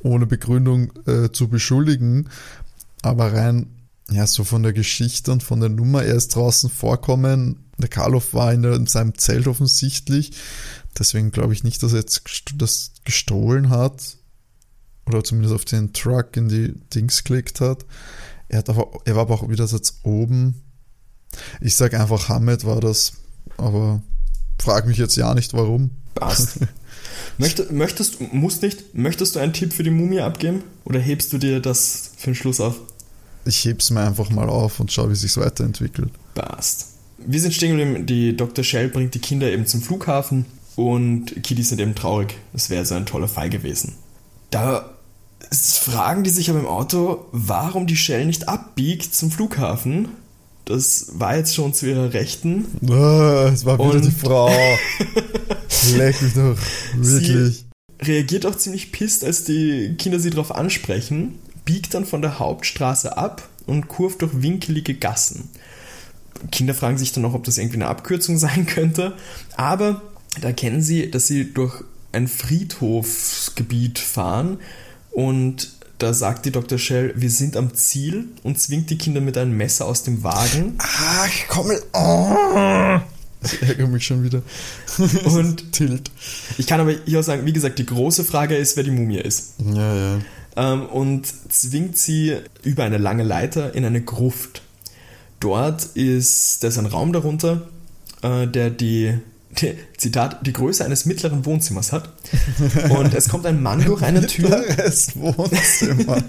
[0.00, 2.28] ohne Begründung äh, zu beschuldigen.
[3.02, 3.66] Aber rein,
[4.10, 7.64] ja, so von der Geschichte und von der Nummer, er ist draußen vorkommen.
[7.78, 10.32] Der Karloff war in, der, in seinem Zelt offensichtlich.
[10.98, 12.22] Deswegen glaube ich nicht, dass er jetzt
[12.56, 14.16] das gestohlen hat.
[15.06, 17.84] Oder zumindest auf den Truck in die Dings geklickt hat.
[18.48, 20.62] Er, hat aber, er war aber auch wieder jetzt oben.
[21.60, 23.12] Ich sage einfach, Hamed war das.
[23.56, 24.02] Aber
[24.60, 25.90] frag mich jetzt ja nicht, warum.
[26.14, 26.60] Passt.
[27.38, 30.62] Möchte, möchtest, musst nicht, möchtest du einen Tipp für die Mumie abgeben?
[30.84, 32.80] Oder hebst du dir das für den Schluss auf?
[33.44, 36.10] Ich heb's mir einfach mal auf und schau, wie sich's weiterentwickelt.
[36.34, 36.94] Passt.
[37.18, 38.64] Wir sind stehen geblieben, die Dr.
[38.64, 42.36] Shell bringt die Kinder eben zum Flughafen und Kiddies sind eben traurig.
[42.52, 43.94] Das wäre so ein toller Fall gewesen.
[44.50, 44.90] Da
[45.50, 50.08] fragen die sich aber im Auto, warum die Shell nicht abbiegt zum Flughafen.
[50.66, 52.66] Das war jetzt schon zu ihrer Rechten.
[52.90, 54.50] Ah, es war wieder Und- die Frau.
[55.96, 56.56] Leck mich doch.
[56.96, 57.64] Wirklich.
[58.02, 63.16] reagiert auch ziemlich pisst, als die Kinder sie darauf ansprechen, biegt dann von der Hauptstraße
[63.16, 65.48] ab und kurvt durch winkelige Gassen.
[66.50, 69.14] Kinder fragen sich dann noch, ob das irgendwie eine Abkürzung sein könnte,
[69.56, 70.02] aber
[70.40, 74.58] da erkennen sie, dass sie durch ein Friedhofsgebiet fahren
[75.12, 76.78] und da sagt die Dr.
[76.78, 80.74] Shell, wir sind am Ziel und zwingt die Kinder mit einem Messer aus dem Wagen.
[80.78, 81.82] Ach, komm mal.
[81.92, 83.00] Oh.
[83.42, 84.42] Ich ärgere mich schon wieder.
[85.24, 86.10] Und Tilt.
[86.58, 89.18] ich kann aber hier auch sagen, wie gesagt, die große Frage ist, wer die Mumie
[89.18, 89.54] ist.
[89.58, 90.18] Ja, ja.
[90.56, 94.62] ähm, und zwingt sie über eine lange Leiter in eine Gruft.
[95.38, 97.68] Dort ist, da ist ein Raum darunter,
[98.22, 99.18] äh, der die, die,
[99.96, 102.10] Zitat, die Größe eines mittleren Wohnzimmers hat.
[102.90, 106.22] Und es kommt ein Mann durch eine Tür, Das Wohnzimmer.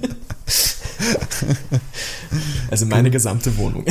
[2.71, 3.85] also meine gesamte Wohnung.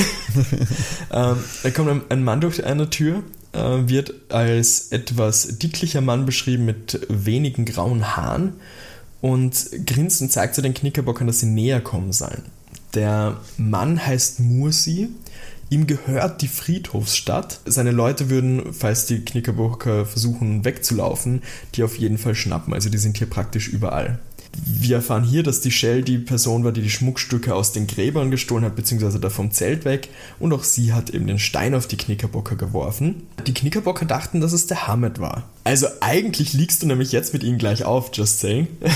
[1.12, 6.26] ähm, da kommt ein, ein Mann durch eine Tür, äh, wird als etwas dicklicher Mann
[6.26, 8.54] beschrieben mit wenigen grauen Haaren
[9.20, 9.54] und
[9.86, 12.42] grinst und zeigt zu den Knickerbockern, dass sie näher kommen sollen.
[12.94, 15.08] Der Mann heißt Mursi.
[15.68, 17.60] Ihm gehört die Friedhofsstadt.
[17.64, 21.42] Seine Leute würden, falls die Knickerbocker versuchen wegzulaufen,
[21.74, 22.72] die auf jeden Fall schnappen.
[22.72, 24.20] Also die sind hier praktisch überall.
[24.64, 28.30] Wir erfahren hier, dass die Shell die Person war, die die Schmuckstücke aus den Gräbern
[28.30, 30.08] gestohlen hat, beziehungsweise da vom Zelt weg.
[30.38, 33.22] Und auch sie hat eben den Stein auf die Knickerbocker geworfen.
[33.46, 35.44] Die Knickerbocker dachten, dass es der Hamed war.
[35.64, 38.68] Also eigentlich liegst du nämlich jetzt mit ihnen gleich auf, just saying.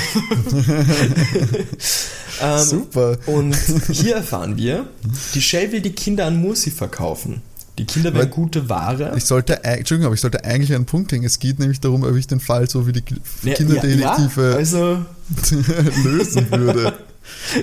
[2.42, 3.18] ähm, Super.
[3.27, 3.55] und
[3.90, 4.87] hier erfahren wir,
[5.35, 7.42] die Shell will die Kinder an Mursi verkaufen.
[7.79, 9.14] Die Kinder Weil- gute Ware.
[9.16, 11.25] Ich sollte, Entschuldigung, aber ich sollte eigentlich einen Punkt kriegen.
[11.25, 14.57] Es geht nämlich darum, ob ich den Fall so wie die Ki- Ja, Kinderdetektive Ja,
[14.57, 14.99] also
[16.05, 16.95] lösen würde.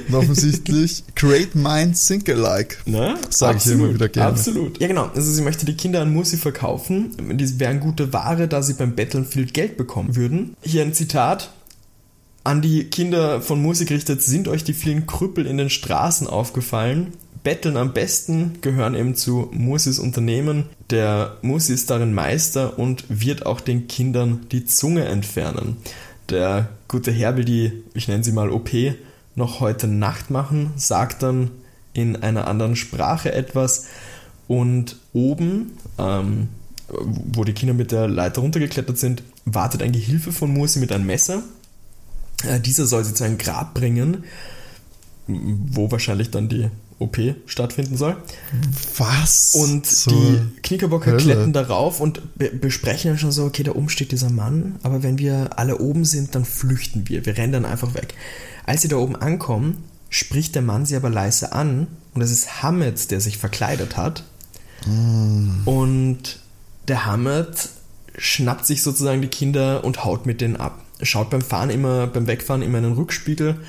[0.07, 2.77] Und offensichtlich, Great Minds Think Alike.
[2.85, 3.15] Ne?
[3.29, 4.29] Sag ich immer wieder gerne.
[4.29, 4.79] Absolut.
[4.79, 5.09] Ja, genau.
[5.13, 7.15] Also sie möchte die Kinder an Mursi verkaufen.
[7.37, 10.55] Die wären gute Ware, da sie beim Betteln viel Geld bekommen würden.
[10.61, 11.51] Hier ein Zitat.
[12.43, 17.13] An die Kinder von Musik richtet, sind euch die vielen Krüppel in den Straßen aufgefallen?
[17.43, 20.65] Betteln am besten gehören eben zu Musis Unternehmen.
[20.89, 25.77] Der Musi ist darin Meister und wird auch den Kindern die Zunge entfernen.
[26.29, 28.69] Der gute Herr will die, ich nenne sie mal OP,
[29.35, 31.51] noch heute Nacht machen, sagt dann
[31.93, 33.85] in einer anderen Sprache etwas
[34.47, 36.49] und oben, ähm,
[36.87, 41.05] wo die Kinder mit der Leiter runtergeklettert sind, wartet ein Gehilfe von Musi mit einem
[41.05, 41.43] Messer.
[42.43, 44.23] Äh, dieser soll sie zu einem Grab bringen,
[45.27, 48.17] wo wahrscheinlich dann die OP stattfinden soll.
[48.97, 49.53] Was?
[49.55, 51.21] Und Zur die Knickerbocker Hölle?
[51.21, 55.03] klettern darauf und be besprechen dann schon so, okay, da oben steht dieser Mann, aber
[55.03, 57.25] wenn wir alle oben sind, dann flüchten wir.
[57.25, 58.15] Wir rennen dann einfach weg.
[58.65, 62.63] Als sie da oben ankommen, spricht der Mann sie aber leise an und es ist
[62.63, 64.23] Hamed, der sich verkleidet hat.
[65.65, 66.39] Und
[66.87, 67.69] der Hamed
[68.17, 70.81] schnappt sich sozusagen die Kinder und haut mit denen ab.
[71.01, 73.59] Schaut beim Fahren immer, beim Wegfahren immer in den Rückspiegel.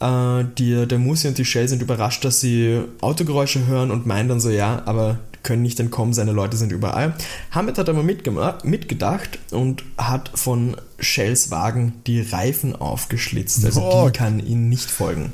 [0.00, 4.28] Äh, die, der Musi und die Shell sind überrascht, dass sie Autogeräusche hören und meinen
[4.28, 7.14] dann so, ja, aber können nicht entkommen, seine Leute sind überall.
[7.50, 13.64] Hamed hat aber mitgedacht und hat von Shells Wagen die Reifen aufgeschlitzt.
[13.64, 14.10] Also Boah.
[14.10, 15.32] die kann ihnen nicht folgen.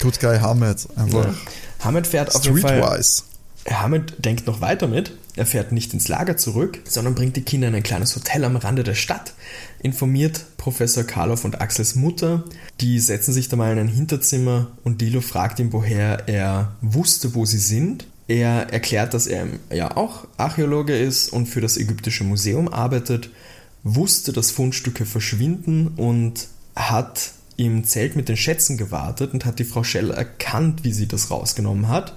[0.00, 0.88] Good Guy Hamed.
[0.96, 1.34] Einfach Ja.
[1.84, 3.02] Hamed fährt auf jeden Fall.
[3.68, 5.12] Hamed denkt noch weiter mit.
[5.36, 8.56] Er fährt nicht ins Lager zurück, sondern bringt die Kinder in ein kleines Hotel am
[8.56, 9.34] Rande der Stadt,
[9.82, 12.44] informiert Professor Karloff und Axels Mutter.
[12.80, 17.34] Die setzen sich da mal in ein Hinterzimmer und Dilo fragt ihn, woher er wusste,
[17.34, 18.06] wo sie sind.
[18.28, 23.30] Er erklärt, dass er ja auch Archäologe ist und für das Ägyptische Museum arbeitet,
[23.82, 29.64] wusste, dass Fundstücke verschwinden und hat im Zelt mit den Schätzen gewartet und hat die
[29.64, 32.16] Frau Schell erkannt, wie sie das rausgenommen hat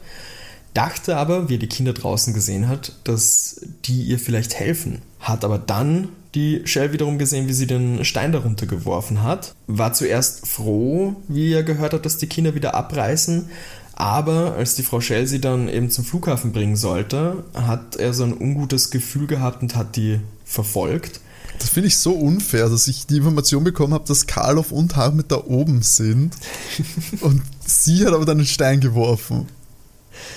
[0.74, 5.02] dachte aber, wie er die Kinder draußen gesehen hat, dass die ihr vielleicht helfen.
[5.20, 9.54] Hat aber dann die Shell wiederum gesehen, wie sie den Stein darunter geworfen hat.
[9.68, 13.50] War zuerst froh, wie er gehört hat, dass die Kinder wieder abreißen.
[13.94, 18.24] Aber als die Frau Shell sie dann eben zum Flughafen bringen sollte, hat er so
[18.24, 21.22] ein ungutes Gefühl gehabt und hat die verfolgt.
[21.60, 25.32] Das finde ich so unfair, dass ich die Information bekommen habe, dass Karloff und Hamed
[25.32, 26.36] da oben sind.
[27.22, 29.48] und sie hat aber dann einen Stein geworfen.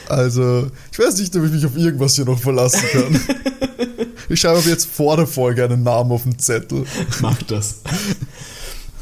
[0.09, 3.21] Also, ich weiß nicht, ob ich mich auf irgendwas hier noch verlassen kann.
[4.29, 6.85] ich schreibe aber jetzt vor der Folge einen Namen auf den Zettel.
[7.21, 7.81] Macht das.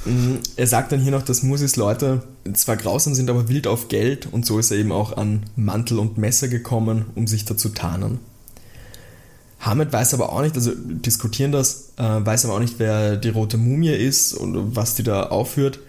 [0.04, 2.22] Mm, Er sagt dann hier noch, dass Musis Leute
[2.54, 5.98] zwar grausam sind, aber wild auf Geld und so ist er eben auch an Mantel
[5.98, 8.18] und Messer gekommen, um sich da zu tarnen.
[9.61, 13.30] Hamed weiß aber auch nicht, also diskutieren das, äh, weiß aber auch nicht, wer die
[13.30, 15.80] rote Mumie ist und was die da aufführt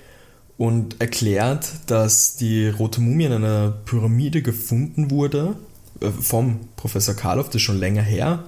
[0.57, 5.57] und erklärt, dass die rote Mumie in einer Pyramide gefunden wurde
[5.99, 8.45] äh, vom Professor Karloff, das ist schon länger her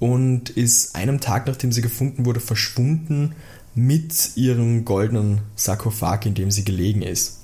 [0.00, 3.34] und ist einem Tag, nachdem sie gefunden wurde, verschwunden
[3.74, 7.38] mit ihrem goldenen Sarkophag, in dem sie gelegen ist.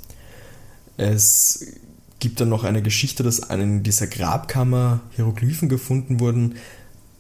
[0.97, 1.67] Es
[2.21, 6.55] gibt dann noch eine Geschichte, dass in dieser Grabkammer Hieroglyphen gefunden wurden,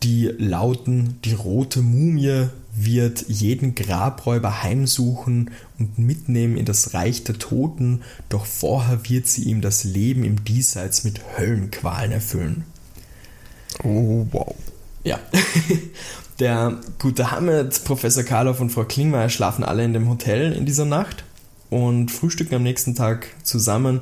[0.02, 7.38] die lauten, die rote Mumie wird jeden Grabräuber heimsuchen und mitnehmen in das Reich der
[7.38, 12.64] Toten, doch vorher wird sie ihm das Leben im Diesseits mit Höllenqualen erfüllen.
[13.82, 14.54] Oh, wow.
[15.04, 15.20] Ja.
[16.40, 20.84] Der gute Hamed, Professor Karloff und Frau Klingmeier schlafen alle in dem Hotel in dieser
[20.84, 21.22] Nacht
[21.70, 24.00] und frühstücken am nächsten Tag zusammen.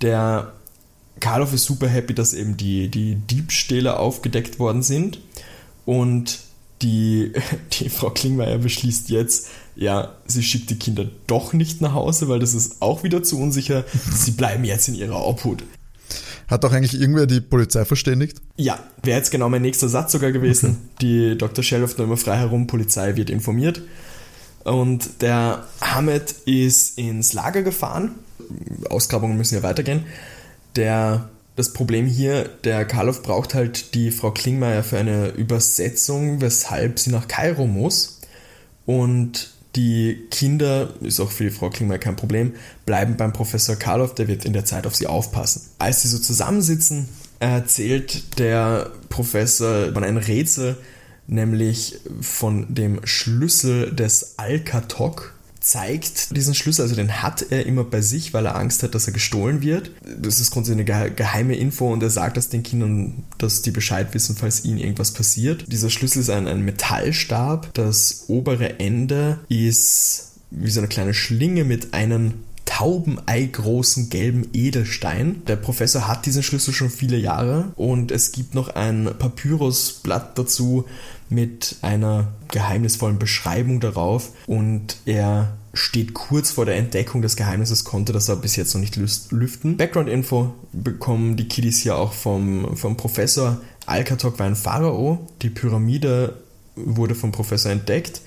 [0.00, 0.52] Der
[1.20, 5.20] Karloff ist super happy, dass eben die, die Diebstähle aufgedeckt worden sind
[5.84, 6.40] und
[6.82, 7.32] die,
[7.72, 12.40] die Frau Klingmeier beschließt jetzt, ja, sie schickt die Kinder doch nicht nach Hause, weil
[12.40, 13.84] das ist auch wieder zu unsicher.
[14.12, 15.62] Sie bleiben jetzt in ihrer Obhut.
[16.50, 18.42] Hat auch eigentlich irgendwer die Polizei verständigt?
[18.56, 20.78] Ja, wäre jetzt genau mein nächster Satz sogar gewesen.
[21.00, 21.62] Die Dr.
[21.62, 23.80] Shell läuft noch immer frei herum, Polizei wird informiert.
[24.64, 28.16] Und der Hamed ist ins Lager gefahren.
[28.88, 30.06] Ausgrabungen müssen ja weitergehen.
[30.74, 36.98] Der, das Problem hier, der Karloff braucht halt die Frau Klingmeier für eine Übersetzung, weshalb
[36.98, 38.20] sie nach Kairo muss.
[38.86, 42.54] Und die Kinder, ist auch für die Frau Klingmeier kein Problem,
[42.86, 45.62] bleiben beim Professor Karloff, der wird in der Zeit auf sie aufpassen.
[45.78, 50.76] Als sie so zusammensitzen, erzählt der Professor von einem Rätsel,
[51.26, 55.34] nämlich von dem Schlüssel des Alkatok.
[55.60, 59.06] Zeigt diesen Schlüssel, also den hat er immer bei sich, weil er Angst hat, dass
[59.06, 59.90] er gestohlen wird.
[60.20, 63.70] Das ist grundsätzlich eine gehe- geheime Info und er sagt das den Kindern, dass die
[63.70, 65.70] Bescheid wissen, falls ihnen irgendwas passiert.
[65.70, 67.74] Dieser Schlüssel ist ein, ein Metallstab.
[67.74, 72.34] Das obere Ende ist wie so eine kleine Schlinge mit einem
[72.70, 75.42] Taubenei großen gelben Edelstein.
[75.46, 80.84] Der Professor hat diesen Schlüssel schon viele Jahre und es gibt noch ein Papyrusblatt dazu
[81.28, 88.12] mit einer geheimnisvollen Beschreibung darauf und er steht kurz vor der Entdeckung des Geheimnisses, konnte
[88.12, 88.96] das aber bis jetzt noch nicht
[89.30, 89.76] lüften.
[89.76, 93.60] Background-Info bekommen die Kiddies hier auch vom, vom Professor.
[93.86, 95.26] Alkatok war ein Pharao.
[95.42, 96.36] Die Pyramide
[96.76, 98.20] wurde vom Professor entdeckt.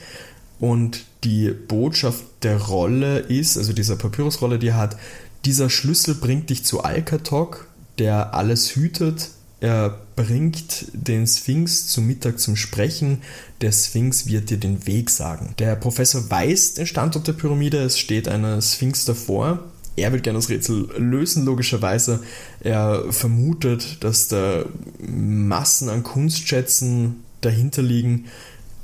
[0.59, 4.97] Und die Botschaft der Rolle ist, also dieser Papyrusrolle, die er hat,
[5.45, 7.67] dieser Schlüssel bringt dich zu Alkatok,
[7.99, 9.29] der alles hütet.
[9.59, 13.21] Er bringt den Sphinx zum Mittag zum Sprechen.
[13.61, 15.53] Der Sphinx wird dir den Weg sagen.
[15.59, 17.77] Der Professor weiß den Standort der Pyramide.
[17.77, 19.59] Es steht eine Sphinx davor.
[19.95, 22.21] Er will gerne das Rätsel lösen, logischerweise.
[22.61, 24.65] Er vermutet, dass da
[24.99, 28.25] Massen an Kunstschätzen dahinter liegen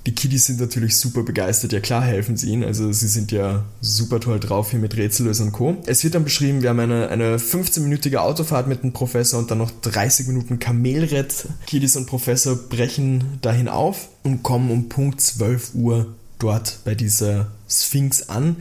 [0.05, 1.73] die Kiddies sind natürlich super begeistert.
[1.73, 2.63] Ja, klar helfen sie ihnen.
[2.63, 5.77] Also, sie sind ja super toll drauf hier mit Rätsellösen und Co.
[5.85, 9.57] Es wird dann beschrieben, wir haben eine, eine 15-minütige Autofahrt mit dem Professor und dann
[9.57, 11.47] noch 30 Minuten Kamelrett.
[11.67, 17.51] Kiddies und Professor brechen dahin auf und kommen um Punkt 12 Uhr dort bei dieser
[17.69, 18.55] Sphinx an.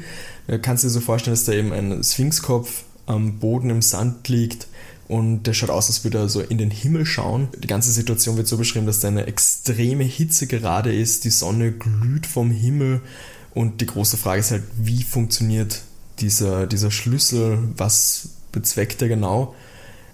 [0.49, 4.67] Du kannst dir so vorstellen, dass da eben ein Sphinxkopf am Boden im Sand liegt
[5.09, 7.49] und der schaut aus, als würde er so in den Himmel schauen.
[7.59, 11.73] Die ganze Situation wird so beschrieben, dass da eine extreme Hitze gerade ist, die Sonne
[11.73, 13.01] glüht vom Himmel
[13.55, 15.81] und die große Frage ist halt, wie funktioniert
[16.21, 19.55] dieser, dieser Schlüssel, was bezweckt er genau?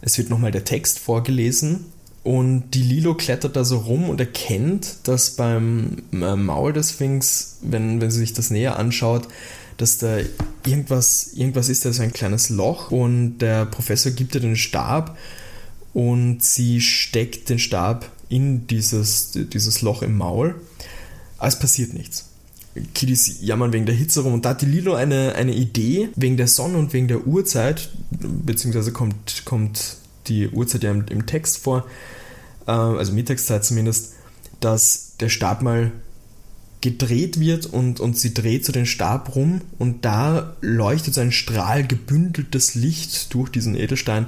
[0.01, 1.87] Es wird nochmal der Text vorgelesen
[2.23, 7.59] und die Lilo klettert da so rum und erkennt, dass beim äh, Maul des Sphinx,
[7.63, 9.29] wenn, wenn sie sich das näher anschaut,
[9.77, 10.19] dass da
[10.67, 15.17] irgendwas, irgendwas ist, da so ein kleines Loch und der Professor gibt ihr den Stab
[15.93, 20.55] und sie steckt den Stab in dieses, dieses Loch im Maul.
[21.39, 22.27] Aber es passiert nichts.
[22.95, 26.37] Kiddies jammern wegen der Hitze rum und da hat die Lilo eine, eine Idee, wegen
[26.37, 29.97] der Sonne und wegen der Uhrzeit, beziehungsweise kommt, kommt
[30.27, 31.87] die Uhrzeit ja im, im Text vor,
[32.67, 34.15] äh, also Mittagszeit zumindest,
[34.59, 35.93] dass der Stab mal
[36.85, 41.33] gedreht wird und, und sie dreht so den Stab rum und da leuchtet so ein
[41.33, 44.27] Strahl gebündeltes Licht durch diesen Edelstein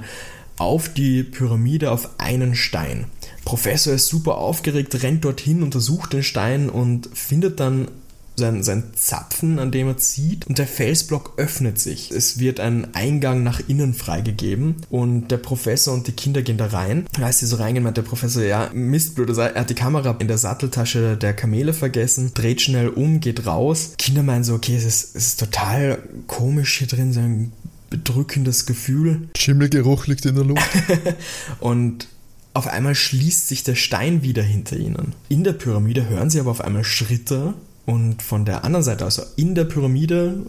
[0.57, 3.05] auf die Pyramide auf einen Stein.
[3.45, 7.89] Professor ist super aufgeregt, rennt dorthin, untersucht den Stein und findet dann
[8.37, 12.11] sein, sein Zapfen, an dem er zieht, und der Felsblock öffnet sich.
[12.11, 16.67] Es wird ein Eingang nach innen freigegeben und der Professor und die Kinder gehen da
[16.67, 17.05] rein.
[17.19, 20.27] Als sie so reingehen, meint der Professor, ja, Mist, blöde er hat die Kamera in
[20.27, 23.93] der Satteltasche der Kamele vergessen, dreht schnell um, geht raus.
[23.97, 27.51] Kinder meinen so, okay, es ist, es ist total komisch hier drin, so ein
[27.89, 29.29] bedrückendes Gefühl.
[29.35, 30.69] Schimmelgeruch liegt in der Luft.
[31.59, 32.07] und
[32.53, 35.13] auf einmal schließt sich der Stein wieder hinter ihnen.
[35.29, 37.53] In der Pyramide hören sie aber auf einmal Schritte
[37.87, 40.43] und von der anderen Seite, also in der Pyramide,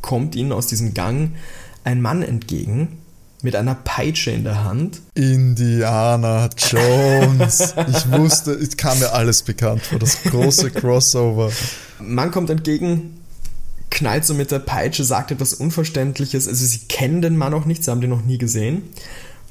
[0.00, 1.30] kommt ihnen aus diesem Gang
[1.84, 2.98] ein Mann entgegen
[3.40, 5.00] mit einer Peitsche in der Hand.
[5.14, 7.74] Indiana Jones.
[7.88, 11.52] ich wusste, es kam mir alles bekannt vor, das große Crossover.
[12.00, 13.20] Mann kommt entgegen,
[13.90, 16.48] knallt so mit der Peitsche, sagt etwas Unverständliches.
[16.48, 18.82] Also sie kennen den Mann auch nicht, sie haben den noch nie gesehen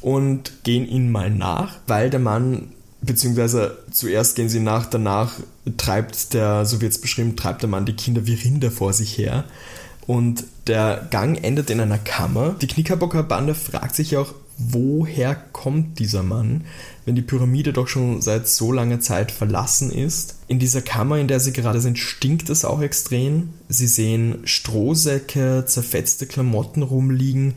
[0.02, 5.34] und gehen ihn mal nach, weil der Mann beziehungsweise zuerst gehen sie nach, danach
[5.78, 9.18] treibt der, so wird es beschrieben, treibt der Mann die Kinder wie Rinder vor sich
[9.18, 9.46] her.
[10.08, 12.56] Und der Gang endet in einer Kammer.
[12.62, 16.66] Die Knickerbocker Bande fragt sich auch, woher kommt dieser Mann,
[17.06, 20.36] wenn die Pyramide doch schon seit so langer Zeit verlassen ist.
[20.48, 23.50] In dieser Kammer, in der sie gerade sind, stinkt es auch extrem.
[23.70, 27.56] Sie sehen Strohsäcke, zerfetzte Klamotten rumliegen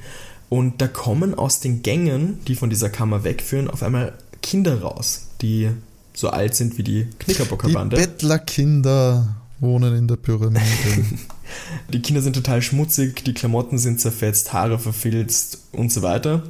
[0.49, 5.24] und da kommen aus den Gängen, die von dieser Kammer wegführen, auf einmal Kinder raus,
[5.41, 5.71] die
[6.13, 7.97] so alt sind wie die Knickerbockerbande.
[7.97, 10.61] Die Bettlerkinder wohnen in der Pyramide.
[11.93, 16.45] die Kinder sind total schmutzig, die Klamotten sind zerfetzt, Haare verfilzt und so weiter.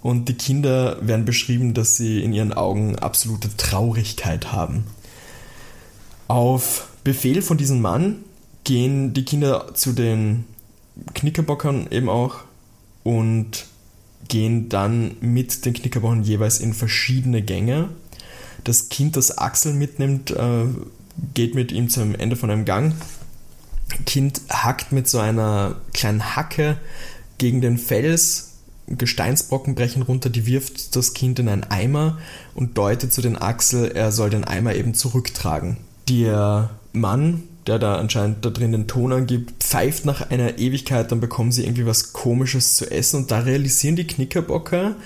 [0.00, 4.84] Und die Kinder werden beschrieben, dass sie in ihren Augen absolute Traurigkeit haben.
[6.26, 8.16] Auf Befehl von diesem Mann
[8.64, 10.44] gehen die Kinder zu den
[11.14, 12.36] Knickerbockern eben auch
[13.04, 13.66] und
[14.28, 17.88] gehen dann mit den Knickerbockern jeweils in verschiedene Gänge.
[18.64, 20.64] Das Kind, das Axel mitnimmt, äh,
[21.34, 22.94] geht mit ihm zum Ende von einem Gang.
[24.06, 26.78] Kind hackt mit so einer kleinen Hacke
[27.38, 28.52] gegen den Fels,
[28.86, 32.18] Gesteinsbrocken brechen runter, die wirft das Kind in einen Eimer
[32.54, 35.76] und deutet zu den Axel, er soll den Eimer eben zurücktragen.
[36.08, 41.20] Der Mann der da anscheinend da drin den Ton angibt, pfeift nach einer Ewigkeit, dann
[41.20, 44.96] bekommen sie irgendwie was Komisches zu essen und da realisieren die Knickerbocker,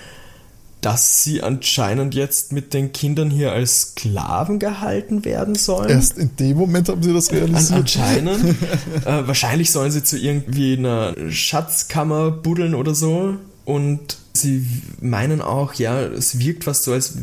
[0.86, 5.90] dass sie anscheinend jetzt mit den Kindern hier als Sklaven gehalten werden sollen.
[5.90, 7.72] Erst in dem Moment haben sie das realisiert.
[7.72, 8.44] An, anscheinend.
[9.04, 13.34] äh, wahrscheinlich sollen sie zu irgendwie einer Schatzkammer buddeln oder so.
[13.64, 14.64] Und sie
[15.00, 17.14] meinen auch, ja, es wirkt fast so, als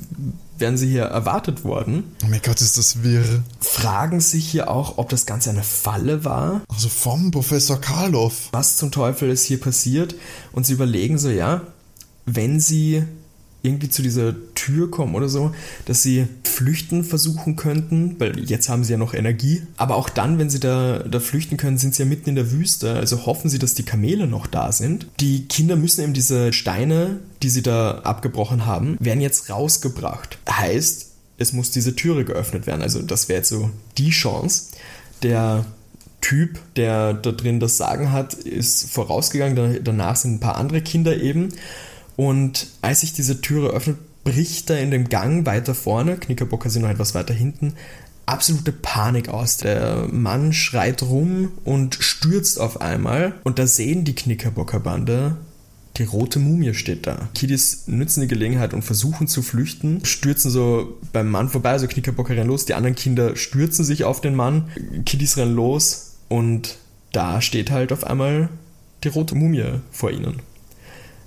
[0.57, 2.03] wären sie hier erwartet worden.
[2.21, 3.23] Oh mein Gott, ist das wirr.
[3.61, 6.63] Fragen sich hier auch, ob das Ganze eine Falle war.
[6.67, 8.49] Also vom Professor Karloff.
[8.51, 10.15] Was zum Teufel ist hier passiert?
[10.51, 11.61] Und sie überlegen so, ja,
[12.25, 13.05] wenn sie
[13.63, 15.51] irgendwie zu dieser Tür kommen oder so,
[15.85, 19.63] dass sie flüchten versuchen könnten, weil jetzt haben sie ja noch Energie.
[19.77, 22.51] Aber auch dann, wenn sie da, da flüchten können, sind sie ja mitten in der
[22.51, 22.93] Wüste.
[22.93, 25.07] Also hoffen sie, dass die Kamele noch da sind.
[25.21, 30.37] Die Kinder müssen eben diese Steine, die sie da abgebrochen haben, werden jetzt rausgebracht.
[30.49, 31.07] Heißt,
[31.37, 32.81] es muss diese Türe geöffnet werden.
[32.81, 34.73] Also das wäre jetzt so die Chance.
[35.23, 35.65] Der
[36.19, 39.79] Typ, der da drin das Sagen hat, ist vorausgegangen.
[39.83, 41.49] Danach sind ein paar andere Kinder eben.
[42.15, 46.83] Und als sich diese Türe öffnet, bricht da in dem Gang weiter vorne, Knickerbocker sind
[46.83, 47.73] noch etwas weiter hinten,
[48.25, 49.57] absolute Panik aus.
[49.57, 53.33] Der Mann schreit rum und stürzt auf einmal.
[53.43, 55.37] Und da sehen die Knickerbocker Bande,
[55.97, 57.29] die rote Mumie steht da.
[57.35, 62.35] Kiddies nützen die Gelegenheit und versuchen zu flüchten, stürzen so beim Mann vorbei, also Knickerbocker
[62.35, 64.69] rennen los, die anderen Kinder stürzen sich auf den Mann,
[65.05, 66.77] Kiddies rennen los und
[67.11, 68.49] da steht halt auf einmal
[69.03, 70.41] die rote Mumie vor ihnen.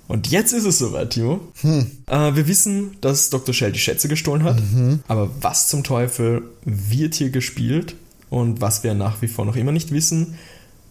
[0.07, 1.41] Und jetzt ist es soweit, Timo.
[1.61, 1.91] Hm.
[2.07, 3.53] Äh, wir wissen, dass Dr.
[3.53, 4.59] Shell die Schätze gestohlen hat.
[4.59, 5.01] Mhm.
[5.07, 7.95] Aber was zum Teufel wird hier gespielt?
[8.29, 10.37] Und was wir nach wie vor noch immer nicht wissen,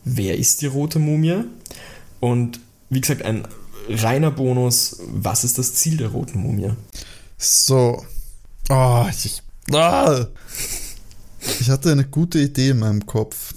[0.05, 1.45] wer ist die rote Mumie?
[2.21, 2.61] Und
[2.91, 3.47] wie gesagt, ein
[3.89, 6.73] reiner Bonus, was ist das Ziel der roten Mumie?
[7.39, 8.05] So.
[8.69, 9.43] Oh, ich,
[9.73, 10.27] ah.
[11.61, 13.55] ich hatte eine gute Idee in meinem Kopf.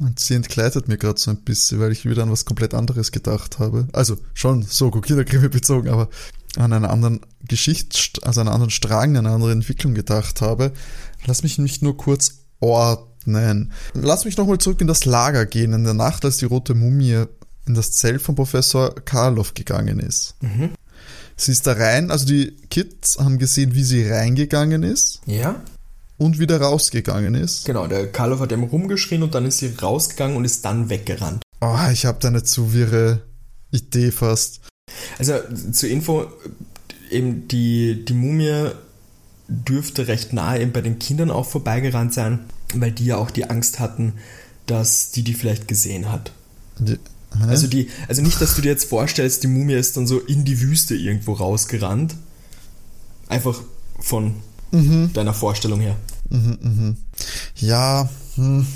[0.00, 3.10] Und sie entgleitet mir gerade so ein bisschen, weil ich wieder an was komplett anderes
[3.10, 3.88] gedacht habe.
[3.92, 6.08] Also schon so Kinderkrimi bezogen, aber
[6.56, 10.72] an einen anderen Geschichts, also einen anderen Strang, eine andere Entwicklung gedacht habe.
[11.26, 13.72] Lass mich nicht nur kurz ordnen.
[13.92, 17.24] Lass mich nochmal zurück in das Lager gehen, in der Nacht, als die rote Mumie
[17.66, 20.36] in das Zelt von Professor Karloff gegangen ist.
[20.40, 20.70] Mhm.
[21.36, 25.20] Sie ist da rein, also die Kids haben gesehen, wie sie reingegangen ist.
[25.26, 25.62] Ja
[26.18, 27.64] und wieder rausgegangen ist.
[27.64, 31.42] Genau, der Karloff hat ihm rumgeschrien und dann ist sie rausgegangen und ist dann weggerannt.
[31.60, 33.22] Oh, ich habe da eine zu wirre
[33.70, 34.60] Idee fast.
[35.18, 35.34] Also
[35.72, 36.26] zur Info,
[37.10, 38.70] eben die, die Mumie
[39.48, 42.40] dürfte recht nahe eben bei den Kindern auch vorbeigerannt sein,
[42.74, 44.14] weil die ja auch die Angst hatten,
[44.66, 46.32] dass die die vielleicht gesehen hat.
[46.78, 46.98] Die,
[47.46, 50.44] also die, also nicht, dass du dir jetzt vorstellst, die Mumie ist dann so in
[50.44, 52.14] die Wüste irgendwo rausgerannt.
[53.28, 53.60] Einfach
[54.00, 54.34] von
[54.70, 55.12] mhm.
[55.12, 55.96] deiner Vorstellung her.
[56.30, 56.96] Mhm, mhm.
[57.56, 58.08] Ja.
[58.36, 58.66] Hm.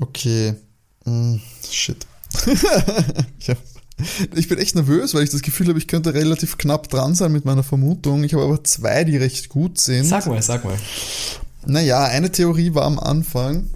[0.00, 0.54] Okay.
[1.04, 1.40] Hm.
[1.70, 2.06] Shit.
[3.40, 3.54] ja.
[4.34, 7.30] Ich bin echt nervös, weil ich das Gefühl habe, ich könnte relativ knapp dran sein
[7.30, 8.24] mit meiner Vermutung.
[8.24, 10.06] Ich habe aber zwei, die recht gut sind.
[10.06, 10.76] Sag mal, sag mal.
[11.66, 13.70] Naja, eine Theorie war am Anfang,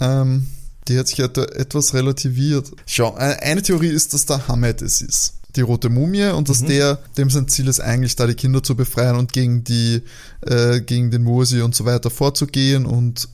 [0.00, 0.48] ähm,
[0.88, 2.70] die hat sich etwas relativiert.
[2.84, 6.62] Schau, äh, eine Theorie ist, dass der Hamed es ist die rote Mumie und dass
[6.62, 6.68] mhm.
[6.68, 10.02] der, dem sein Ziel ist eigentlich da die Kinder zu befreien und gegen die,
[10.42, 13.28] äh, gegen den Mursi und so weiter vorzugehen und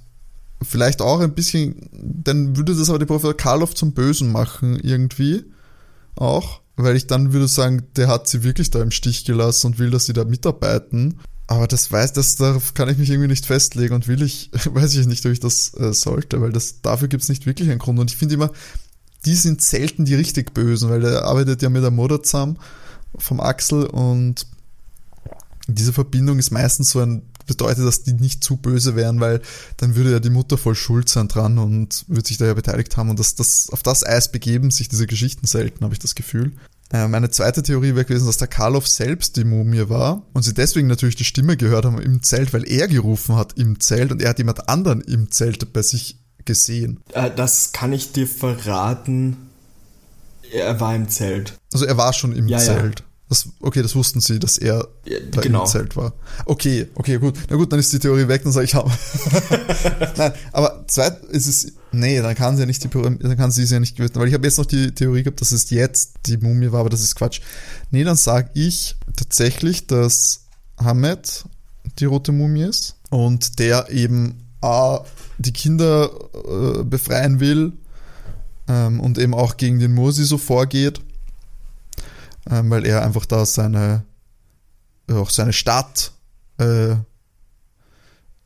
[0.63, 5.45] vielleicht auch ein bisschen, dann würde das aber der Professor Karloff zum Bösen machen irgendwie
[6.15, 9.79] auch, weil ich dann würde sagen, der hat sie wirklich da im Stich gelassen und
[9.79, 11.19] will, dass sie da mitarbeiten.
[11.49, 14.97] Aber das weiß, das darauf kann ich mich irgendwie nicht festlegen und will ich, weiß
[14.97, 17.79] ich nicht, ob ich das äh, sollte, weil das dafür gibt es nicht wirklich einen
[17.79, 17.99] Grund.
[17.99, 18.51] Und ich finde immer,
[19.27, 22.59] die sind selten die richtig Bösen, weil der arbeitet ja mit der Mutter zusammen
[23.19, 24.47] vom Axel und
[25.69, 29.41] diese Verbindung ist meistens so ein, bedeutet, dass die nicht zu böse wären, weil
[29.77, 32.97] dann würde ja die Mutter voll schuld sein dran und würde sich da ja beteiligt
[32.97, 36.15] haben und das, das, auf das Eis begeben sich diese Geschichten selten, habe ich das
[36.15, 36.53] Gefühl.
[36.93, 40.55] Äh, meine zweite Theorie wäre gewesen, dass der Karloff selbst die Mumie war und sie
[40.55, 44.23] deswegen natürlich die Stimme gehört haben im Zelt, weil er gerufen hat im Zelt und
[44.23, 47.01] er hat jemand anderen im Zelt bei sich gesehen?
[47.13, 49.51] Äh, das kann ich dir verraten.
[50.53, 51.59] Er war im Zelt.
[51.73, 53.01] Also er war schon im ja, Zelt.
[53.01, 53.07] Ja.
[53.29, 55.63] Das, okay, das wussten sie, dass er ja, da genau.
[55.63, 56.13] im Zelt war.
[56.45, 57.35] Okay, okay, gut.
[57.51, 58.89] Na gut, dann ist die Theorie weg, dann sage ich habe.
[60.17, 61.73] Nein, aber zweit ist es.
[61.91, 64.15] Nee, dann kann sie ja nicht die dann kann sie es ja nicht gewissen.
[64.17, 66.91] Weil ich habe jetzt noch die Theorie gehabt, dass es jetzt die Mumie war, aber
[66.91, 67.41] das ist Quatsch.
[67.91, 70.43] Nee, dann sage ich tatsächlich, dass
[70.79, 71.47] Hamed
[71.99, 75.05] die rote Mumie ist und der eben A,
[75.39, 77.73] die Kinder äh, befreien will
[78.69, 81.01] ähm, und eben auch gegen den Mursi so vorgeht,
[82.51, 84.05] ähm, weil er einfach da seine,
[85.11, 86.13] auch seine Stadt
[86.59, 86.93] äh,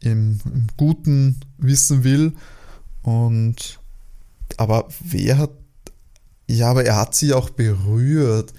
[0.01, 2.35] im, im Guten wissen will.
[3.03, 3.79] Und
[4.57, 5.51] aber wer hat,
[6.49, 8.53] ja, aber er hat sie auch berührt.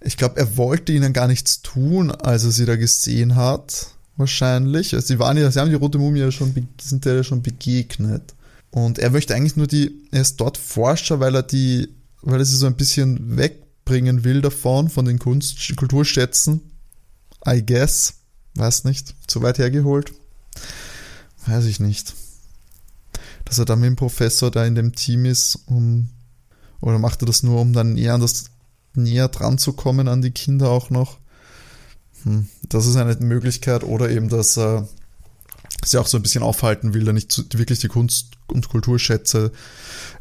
[0.00, 4.94] Ich glaube, er wollte ihnen gar nichts tun, als er sie da gesehen hat wahrscheinlich.
[4.94, 8.34] Also sie waren ja, sie haben die rote Mumie ja schon, sind ja schon begegnet.
[8.70, 11.88] Und er möchte eigentlich nur die, er ist dort Forscher, weil er die,
[12.20, 16.60] weil er sie so ein bisschen wegbringen will davon, von den Kunst, Kulturschätzen.
[17.46, 18.14] I guess.
[18.54, 20.12] weiß nicht, zu weit hergeholt.
[21.46, 22.14] Weiß ich nicht.
[23.44, 26.10] Dass er da mit dem Professor da in dem Team ist, um,
[26.80, 28.50] oder macht er das nur, um dann eher an das,
[28.94, 31.18] näher dran zu kommen an die Kinder auch noch?
[32.24, 34.88] Hm, das ist eine Möglichkeit, oder eben, dass er
[35.84, 39.52] sie auch so ein bisschen aufhalten will, da nicht wirklich die Kunst- und Kulturschätze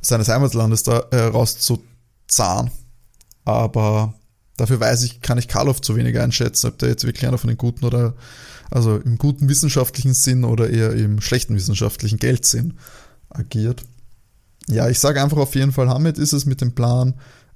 [0.02, 2.72] seines Heimatlandes da äh, rauszuzahlen.
[3.46, 4.14] Aber
[4.58, 7.48] dafür weiß ich, kann ich Karloff zu wenig einschätzen, ob der jetzt wirklich einer von
[7.48, 8.16] den guten oder
[8.70, 12.74] also im guten wissenschaftlichen Sinn oder eher im schlechten wissenschaftlichen Geldsinn
[13.30, 13.84] agiert.
[14.68, 17.14] Ja, ich sage einfach auf jeden Fall, Hamid ist es mit dem Plan,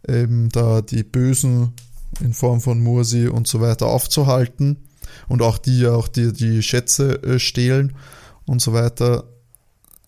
[0.08, 1.74] eben da die Bösen
[2.20, 4.78] in Form von Mursi und so weiter aufzuhalten
[5.28, 7.95] und auch die auch die, die Schätze äh, stehlen
[8.45, 9.26] und so weiter.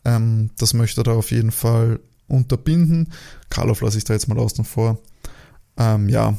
[0.06, 3.14] Ähm, das möchte er da auf jeden Fall unterbinden.
[3.49, 4.99] Karloff lasse ich da jetzt mal außen vor.
[5.78, 6.38] Ähm, ja,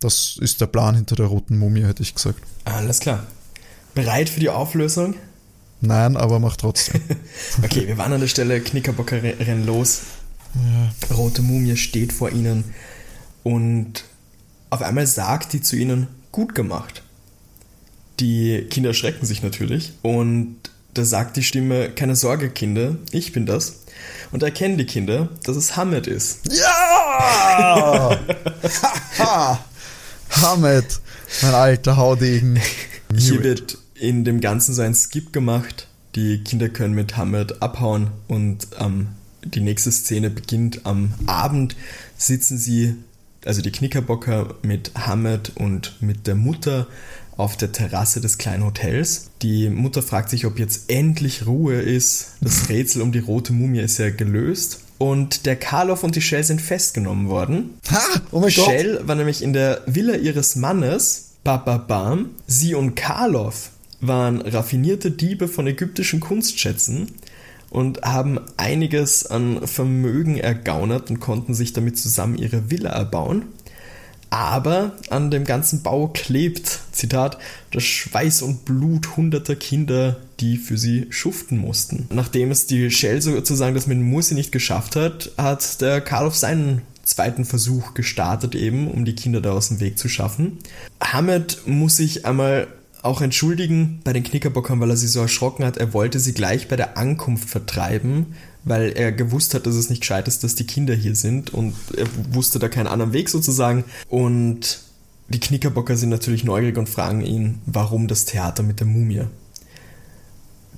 [0.00, 2.40] das ist der Plan hinter der roten Mumie, hätte ich gesagt.
[2.64, 3.26] Alles klar.
[3.94, 5.14] Bereit für die Auflösung?
[5.80, 7.00] Nein, aber mach trotzdem.
[7.62, 10.02] okay, wir waren an der Stelle, Knickerbocker rennen los.
[10.54, 11.14] Ja.
[11.14, 12.64] Rote Mumie steht vor ihnen
[13.42, 14.04] und
[14.70, 17.02] auf einmal sagt die zu ihnen, gut gemacht.
[18.20, 20.56] Die Kinder schrecken sich natürlich und
[20.94, 23.80] da sagt die Stimme, keine Sorge, Kinder, ich bin das.
[24.32, 26.40] Und erkennen die Kinder, dass es Hamed ist.
[26.52, 28.18] Ja!
[30.30, 31.00] Hamed,
[31.42, 32.60] mein alter Haudegen.
[33.16, 35.88] Hier wird in dem Ganzen so ein Skip gemacht.
[36.14, 39.08] Die Kinder können mit Hamed abhauen und ähm,
[39.44, 41.76] die nächste Szene beginnt am Abend.
[42.16, 42.96] Sitzen sie,
[43.44, 46.86] also die Knickerbocker, mit Hamed und mit der Mutter
[47.36, 49.30] auf der Terrasse des kleinen Hotels.
[49.42, 52.32] Die Mutter fragt sich, ob jetzt endlich Ruhe ist.
[52.40, 54.80] Das Rätsel um die rote Mumie ist ja gelöst.
[54.98, 57.78] Und der Karloff und die Shell sind festgenommen worden.
[57.90, 58.00] Ha!
[58.32, 59.08] Oh mein Shell Gott.
[59.08, 62.30] war nämlich in der Villa ihres Mannes, Bababam.
[62.48, 63.70] Sie und Karloff
[64.00, 67.12] waren raffinierte Diebe von ägyptischen Kunstschätzen
[67.70, 73.46] und haben einiges an Vermögen ergaunert und konnten sich damit zusammen ihre Villa erbauen.
[74.30, 77.38] Aber an dem ganzen Bau klebt, Zitat,
[77.72, 82.06] das Schweiß und Blut hunderter Kinder, die für sie schuften mussten.
[82.12, 86.82] Nachdem es die Shell sozusagen das mit Mursi nicht geschafft hat, hat der Karloff seinen
[87.04, 90.58] zweiten Versuch gestartet eben, um die Kinder da aus dem Weg zu schaffen.
[91.00, 92.68] Hamed muss sich einmal
[93.02, 95.76] auch entschuldigen bei den Knickerbockern, weil er sie so erschrocken hat.
[95.76, 98.34] Er wollte sie gleich bei der Ankunft vertreiben,
[98.64, 101.74] weil er gewusst hat, dass es nicht gescheit ist, dass die Kinder hier sind und
[101.96, 103.84] er wusste da keinen anderen Weg sozusagen.
[104.08, 104.80] Und
[105.28, 109.24] die Knickerbocker sind natürlich neugierig und fragen ihn, warum das Theater mit der Mumie.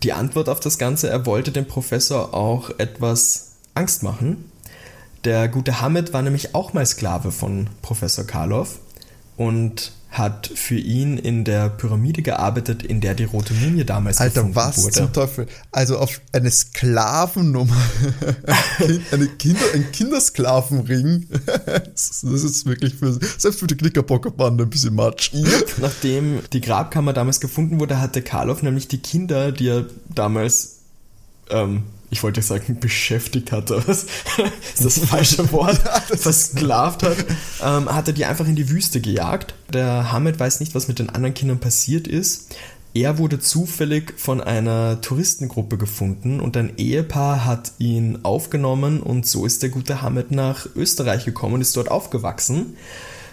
[0.03, 4.45] Die Antwort auf das Ganze, er wollte dem Professor auch etwas Angst machen.
[5.25, 8.79] Der gute Hamed war nämlich auch mal Sklave von Professor Karloff
[9.37, 14.43] und hat für ihn in der Pyramide gearbeitet, in der die rote Mumie damals Alter,
[14.43, 14.93] gefunden was wurde.
[14.93, 15.47] zum Teufel?
[15.71, 17.77] Also auf eine Sklavennummer,
[19.13, 21.29] eine Kinder, ein Kindersklavenring.
[21.65, 25.33] das ist wirklich für, selbst für die Knickerbockerbande ein bisschen Matsch.
[25.33, 25.79] Yep.
[25.79, 30.79] Nachdem die Grabkammer damals gefunden wurde, hatte Karloff nämlich die Kinder, die er damals
[31.51, 34.07] ähm, ich wollte sagen, beschäftigt hat, aber was
[34.75, 35.79] ist das falsche Wort,
[36.19, 37.17] versklavt hat,
[37.63, 39.55] ähm, hat er die einfach in die Wüste gejagt.
[39.73, 42.57] Der Hamed weiß nicht, was mit den anderen Kindern passiert ist.
[42.93, 49.47] Er wurde zufällig von einer Touristengruppe gefunden und ein Ehepaar hat ihn aufgenommen und so
[49.47, 52.77] ist der gute Hamed nach Österreich gekommen und ist dort aufgewachsen.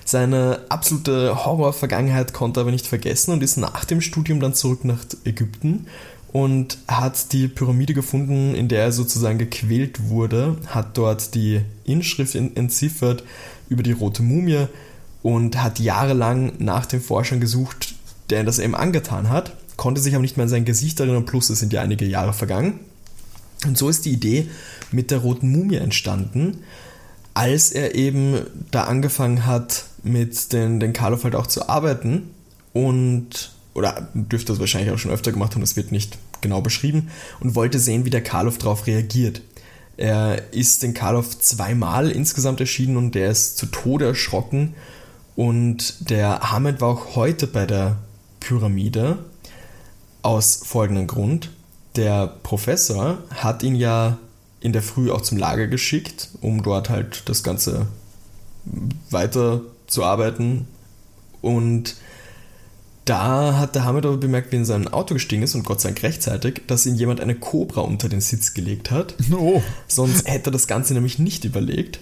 [0.05, 4.85] Seine absolute Horror-Vergangenheit konnte er aber nicht vergessen und ist nach dem Studium dann zurück
[4.85, 5.87] nach Ägypten
[6.37, 12.35] und hat die Pyramide gefunden, in der er sozusagen gequält wurde, hat dort die Inschrift
[12.35, 13.23] entziffert
[13.69, 14.67] über die rote Mumie
[15.23, 17.95] und hat jahrelang nach dem Forscher gesucht,
[18.29, 21.49] der das eben angetan hat, konnte sich aber nicht mehr an sein Gesicht erinnern, plus
[21.49, 22.81] es sind ja einige Jahre vergangen.
[23.65, 24.47] Und so ist die Idee
[24.91, 26.59] mit der roten Mumie entstanden,
[27.33, 32.29] als er eben da angefangen hat, mit den, den Karloff halt auch zu arbeiten
[32.73, 37.09] und oder dürfte das wahrscheinlich auch schon öfter gemacht haben, das wird nicht genau beschrieben,
[37.39, 39.41] und wollte sehen, wie der Karloff darauf reagiert.
[39.97, 44.75] Er ist den Karloff zweimal insgesamt erschienen und der ist zu Tode erschrocken.
[45.35, 47.97] Und der Hamed war auch heute bei der
[48.39, 49.17] Pyramide
[50.21, 51.51] aus folgendem Grund.
[51.95, 54.19] Der Professor hat ihn ja
[54.59, 57.87] in der Früh auch zum Lager geschickt, um dort halt das Ganze
[59.09, 60.67] weiter zu arbeiten.
[61.41, 61.95] Und
[63.09, 65.89] da hat der Hamid aber bemerkt, wie in sein Auto gestiegen ist und Gott sei
[65.89, 69.15] Dank rechtzeitig, dass ihn jemand eine Kobra unter den Sitz gelegt hat.
[69.31, 69.61] Oh.
[69.87, 71.99] Sonst hätte er das Ganze nämlich nicht überlegt.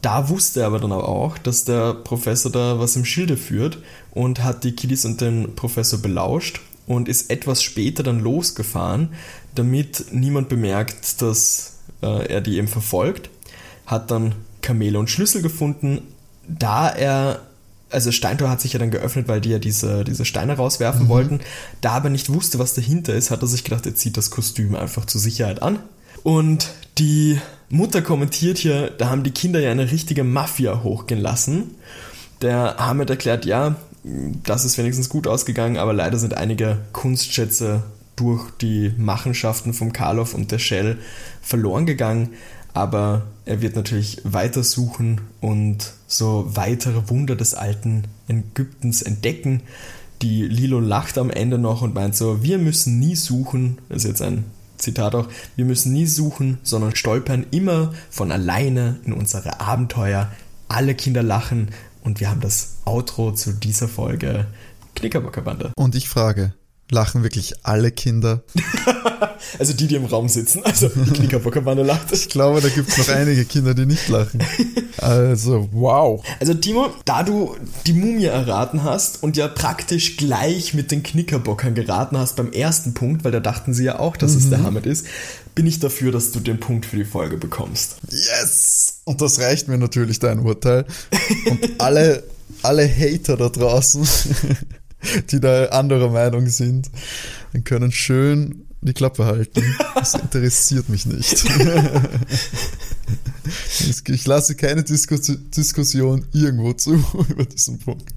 [0.00, 3.78] Da wusste er aber dann auch, dass der Professor da was im Schilde führt
[4.12, 9.10] und hat die Kiddies und den Professor belauscht und ist etwas später dann losgefahren,
[9.56, 13.28] damit niemand bemerkt, dass äh, er die eben verfolgt.
[13.86, 16.02] Hat dann Kamele und Schlüssel gefunden.
[16.46, 17.40] Da er,
[17.90, 21.08] also Steintor hat sich ja dann geöffnet, weil die ja diese, diese Steine rauswerfen mhm.
[21.08, 21.40] wollten.
[21.80, 24.74] Da aber nicht wusste, was dahinter ist, hat er sich gedacht, er zieht das Kostüm
[24.74, 25.78] einfach zur Sicherheit an.
[26.22, 31.74] Und die Mutter kommentiert hier, da haben die Kinder ja eine richtige Mafia hochgehen lassen.
[32.42, 33.76] Der Hamid erklärt, ja,
[34.44, 37.82] das ist wenigstens gut ausgegangen, aber leider sind einige Kunstschätze
[38.16, 40.98] durch die Machenschaften vom Karloff und der Shell
[41.40, 42.30] verloren gegangen.
[42.74, 49.62] Aber er wird natürlich weiter suchen und so weitere Wunder des alten Ägyptens entdecken.
[50.22, 54.08] Die Lilo lacht am Ende noch und meint so, wir müssen nie suchen, das ist
[54.08, 54.44] jetzt ein
[54.76, 60.30] Zitat auch, wir müssen nie suchen, sondern stolpern immer von alleine in unsere Abenteuer.
[60.68, 61.68] Alle Kinder lachen
[62.04, 64.46] und wir haben das Outro zu dieser Folge
[64.94, 65.72] Knickerbockerbande.
[65.76, 66.54] Und ich frage,
[66.90, 68.42] lachen wirklich alle Kinder?
[69.58, 70.62] also die, die im Raum sitzen.
[70.64, 72.12] Also die Knickerbockerbande lacht.
[72.12, 74.42] Ich glaube, da gibt es noch einige Kinder, die nicht lachen.
[74.98, 76.24] Also, wow.
[76.40, 81.74] Also Timo, da du die Mumie erraten hast und ja praktisch gleich mit den Knickerbockern
[81.74, 84.38] geraten hast beim ersten Punkt, weil da dachten sie ja auch, dass mhm.
[84.38, 85.06] es der Hamid ist,
[85.54, 87.96] bin ich dafür, dass du den Punkt für die Folge bekommst.
[88.10, 89.00] Yes!
[89.04, 90.84] Und das reicht mir natürlich, dein Urteil.
[91.46, 92.22] Und alle,
[92.62, 94.06] alle Hater da draußen
[95.30, 96.90] die da anderer Meinung sind,
[97.52, 99.62] dann können schön die Klappe halten.
[99.94, 101.44] Das interessiert mich nicht.
[104.08, 106.92] Ich lasse keine Diskus Diskussion irgendwo zu
[107.28, 108.12] über diesen Punkt.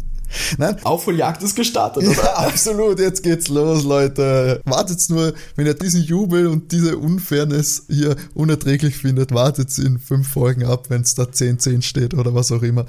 [0.58, 0.78] Nein.
[0.84, 2.16] Aufholjagd ist gestartet, oder?
[2.16, 4.62] Ja, absolut, jetzt geht's los, Leute.
[4.66, 10.28] Wartet's nur, wenn ihr diesen Jubel und diese Unfairness hier unerträglich findet, wartet's in fünf
[10.28, 12.86] Folgen ab, wenn es da 10-10 steht oder was auch immer.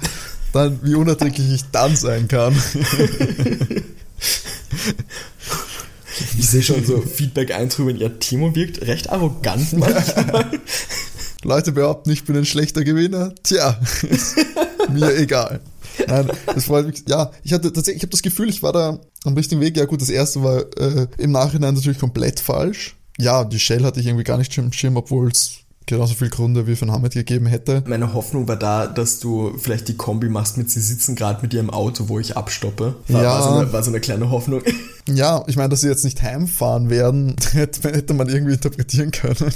[0.53, 2.55] Dann, wie unerträglich ich dann sein kann.
[6.39, 10.51] Ich sehe schon so Feedback eintrüben, ja, Timo wirkt recht arrogant manchmal.
[11.43, 13.35] Leute behaupten, ich bin ein schlechter Gewinner.
[13.43, 13.81] Tja,
[14.93, 15.61] mir egal.
[16.07, 17.05] Nein, das freut mich.
[17.09, 19.77] Ja, ich hatte tatsächlich, ich habe das Gefühl, ich war da am richtigen Weg.
[19.77, 22.97] Ja gut, das erste war äh, im Nachhinein natürlich komplett falsch.
[23.19, 26.67] Ja, die Shell hatte ich irgendwie gar nicht im Schirm, obwohl es genauso viel Gründe
[26.67, 27.83] wie von Hamid gegeben hätte.
[27.87, 31.55] Meine Hoffnung war da, dass du vielleicht die Kombi machst mit sie sitzen gerade mit
[31.55, 32.97] ihrem Auto, wo ich abstoppe.
[33.09, 33.31] War, ja.
[33.31, 34.63] war, so, eine, war so eine kleine Hoffnung.
[35.09, 39.35] Ja, ich meine, dass sie jetzt nicht heimfahren werden, hätte, man irgendwie interpretieren können.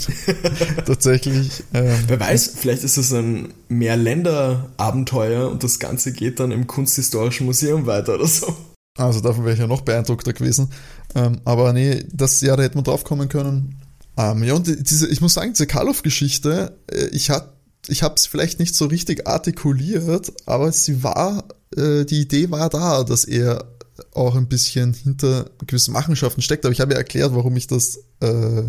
[0.87, 1.63] Tatsächlich.
[1.73, 7.47] Ähm, Wer weiß, vielleicht ist es ein Mehrländer-Abenteuer und das Ganze geht dann im Kunsthistorischen
[7.47, 8.57] Museum weiter oder so.
[8.99, 10.71] Also davon wäre ich ja noch beeindruckter gewesen.
[11.15, 13.77] Ähm, aber nee, das, ja, da hätte man drauf kommen können.
[14.17, 17.53] Ähm, ja, und diese, ich muss sagen, diese Karloff-Geschichte, äh, ich hat,
[17.89, 21.45] ich habe es vielleicht nicht so richtig artikuliert, aber sie war,
[21.77, 23.65] äh, die Idee war da, dass er
[24.13, 26.65] auch ein bisschen hinter gewissen Machenschaften steckt.
[26.65, 28.63] Aber ich habe ja erklärt, warum ich das äh,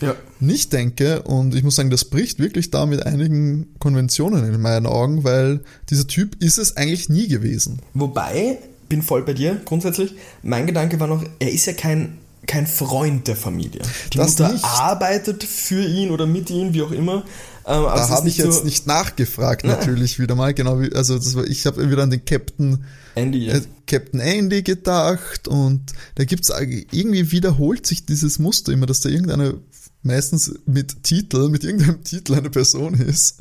[0.00, 0.14] ja.
[0.40, 1.22] nicht denke.
[1.22, 5.60] Und ich muss sagen, das bricht wirklich da mit einigen Konventionen in meinen Augen, weil
[5.88, 7.80] dieser Typ ist es eigentlich nie gewesen.
[7.94, 10.14] Wobei, bin voll bei dir grundsätzlich.
[10.42, 12.18] Mein Gedanke war noch, er ist ja kein
[12.50, 13.80] kein Freund der Familie.
[14.12, 14.64] Die das Mutter nicht.
[14.64, 17.22] arbeitet für ihn oder mit ihm, wie auch immer.
[17.64, 20.52] Ähm, da habe ich jetzt so nicht nachgefragt, natürlich wieder mal.
[20.52, 22.84] Genau wie, also das war, ich habe wieder an den Captain
[23.14, 26.50] Andy, äh, Captain Andy gedacht und da gibt's
[26.90, 29.54] irgendwie wiederholt sich dieses Muster immer, dass da irgendeine
[30.02, 33.36] meistens mit Titel, mit irgendeinem Titel eine Person ist,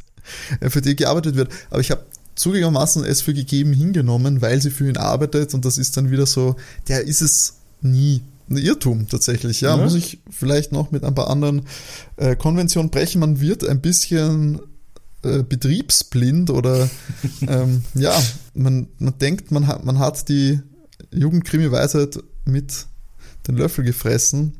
[0.60, 1.52] äh, für die gearbeitet wird.
[1.72, 2.06] Aber ich habe
[2.36, 6.28] zugegebenermaßen es für gegeben hingenommen, weil sie für ihn arbeitet und das ist dann wieder
[6.28, 6.58] so,
[6.88, 9.62] der ist es nie ein Irrtum tatsächlich.
[9.62, 11.64] Ja, ja, muss ich vielleicht noch mit ein paar anderen
[12.18, 13.20] äh, Konventionen brechen.
[13.20, 14.60] Man wird ein bisschen
[15.24, 16.90] äh, betriebsblind oder
[17.48, 18.18] ähm, ja,
[18.54, 20.60] man, man denkt, man hat, man hat die
[21.12, 22.86] Jugendkrimi-Weisheit mit
[23.48, 24.58] den Löffel gefressen.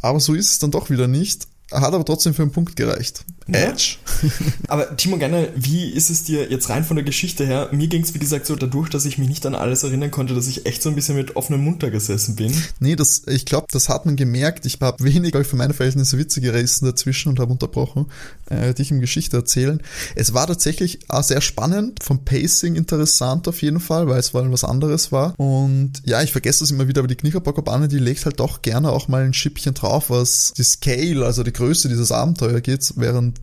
[0.00, 1.48] Aber so ist es dann doch wieder nicht.
[1.72, 3.24] Hat aber trotzdem für einen Punkt gereicht.
[3.46, 3.96] Edge.
[4.68, 7.68] aber Timo Gerne, wie ist es dir jetzt rein von der Geschichte her?
[7.72, 10.34] Mir ging es, wie gesagt, so dadurch, dass ich mich nicht an alles erinnern konnte,
[10.34, 12.54] dass ich echt so ein bisschen mit offenem Mund da gesessen bin.
[12.80, 14.66] Nee, das, ich glaube, das hat man gemerkt.
[14.66, 18.06] Ich habe wenig ich, für meine Verhältnisse Witze gerissen dazwischen und habe unterbrochen,
[18.50, 19.80] äh, dich im Geschichte erzählen.
[20.14, 24.50] Es war tatsächlich auch sehr spannend, vom Pacing interessant auf jeden Fall, weil es mal
[24.50, 25.38] was anderes war.
[25.38, 28.92] Und ja, ich vergesse das immer wieder, aber die Knickerbocker-Bahn, die legt halt doch gerne
[28.92, 33.33] auch mal ein Schippchen drauf, was die Scale, also die Größe dieses Abenteuer geht, während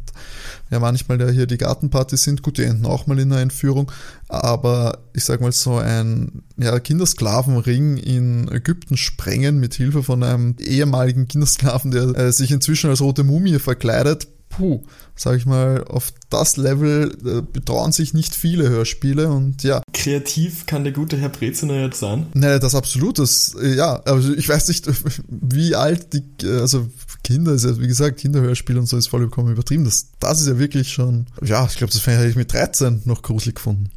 [0.72, 3.92] ja manchmal ja hier die Gartenpartys sind, gut, die enden auch mal in einer Entführung,
[4.30, 10.56] aber ich sag mal so ein ja, Kindersklavenring in Ägypten sprengen mit Hilfe von einem
[10.60, 14.84] ehemaligen Kindersklaven, der äh, sich inzwischen als rote Mumie verkleidet, puh,
[15.16, 19.82] sag ich mal, auf das Level äh, betrauen sich nicht viele Hörspiele und ja.
[19.94, 22.28] Kreativ kann der gute Herr Breziner jetzt sein.
[22.34, 24.88] Ne, das absolut, das, äh, ja, also ich weiß nicht,
[25.28, 26.88] wie alt die, äh, also
[27.32, 29.86] Kinder ist ja, wie gesagt, Kinderhörspiel und so ist vollkommen übertrieben.
[29.86, 33.22] Das, das ist ja wirklich schon, ja, ich glaube, das hätte ich mit 13 noch
[33.22, 33.90] gruselig gefunden.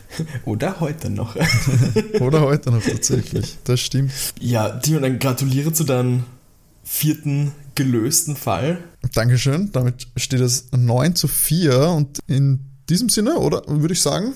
[0.44, 1.36] Oder heute noch.
[2.20, 3.58] Oder heute noch tatsächlich.
[3.64, 4.10] Das stimmt.
[4.40, 6.24] Ja, Timo, dann gratuliere zu deinem
[6.82, 8.78] vierten gelösten Fall.
[9.14, 9.70] Dankeschön.
[9.70, 14.34] Damit steht es 9 zu 4 und in diesem Sinne, oder würde ich sagen?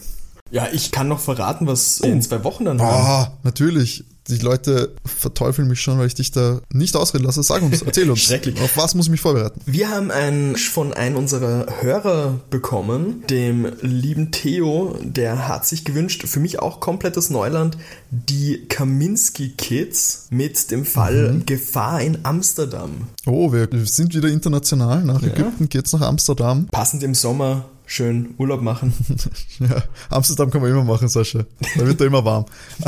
[0.55, 2.07] Ja, ich kann noch verraten, was oh.
[2.07, 6.61] in zwei Wochen dann Ah, natürlich die Leute verteufeln mich schon, weil ich dich da
[6.72, 7.42] nicht ausreden lasse.
[7.42, 8.20] Sag uns, erzähl uns.
[8.22, 8.59] Schrecklich.
[8.61, 9.61] Auf was muss ich mich vorbereiten?
[9.66, 16.22] Wir haben ein von einem unserer Hörer bekommen, dem lieben Theo, der hat sich gewünscht,
[16.26, 17.76] für mich auch komplettes Neuland,
[18.12, 21.46] die Kaminski Kids mit dem Fall mhm.
[21.46, 23.09] Gefahr in Amsterdam.
[23.26, 25.02] Oh, wir sind wieder international.
[25.02, 25.28] Nach ja.
[25.28, 26.68] Ägypten geht's nach Amsterdam.
[26.70, 28.93] Passend im Sommer schön Urlaub machen.
[29.61, 31.45] ja, Amsterdam kann man immer machen, Sascha.
[31.76, 32.47] Da wird da immer warm.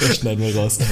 [0.00, 0.78] das schneiden wir raus.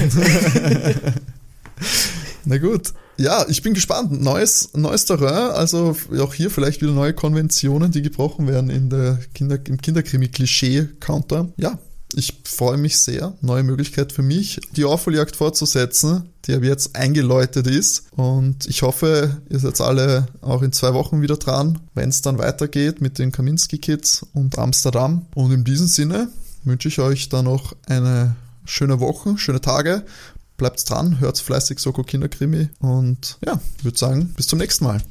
[2.45, 2.93] Na gut.
[3.17, 4.19] Ja, ich bin gespannt.
[4.19, 9.19] Neues, neues Terrain, also auch hier vielleicht wieder neue Konventionen, die gebrochen werden in der
[9.35, 11.49] Kinder, im Kinderkrimi-Klischee-Counter.
[11.57, 11.77] Ja,
[12.13, 13.33] ich freue mich sehr.
[13.41, 18.03] Neue Möglichkeit für mich, die Aufholjagd fortzusetzen, die ab jetzt eingeläutet ist.
[18.15, 22.37] Und ich hoffe, ihr seid alle auch in zwei Wochen wieder dran, wenn es dann
[22.37, 25.25] weitergeht mit den Kaminski Kids und Amsterdam.
[25.35, 26.29] Und in diesem Sinne
[26.63, 28.35] wünsche ich euch dann noch eine
[28.65, 30.03] schöne Woche, schöne Tage.
[30.57, 35.01] Bleibt dran, hört fleißig Soko Kinderkrimi und ja, ich würde sagen, bis zum nächsten Mal.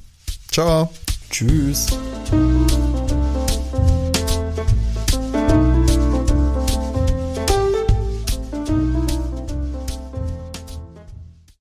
[0.52, 0.90] Ciao.
[1.30, 1.86] Tschüss.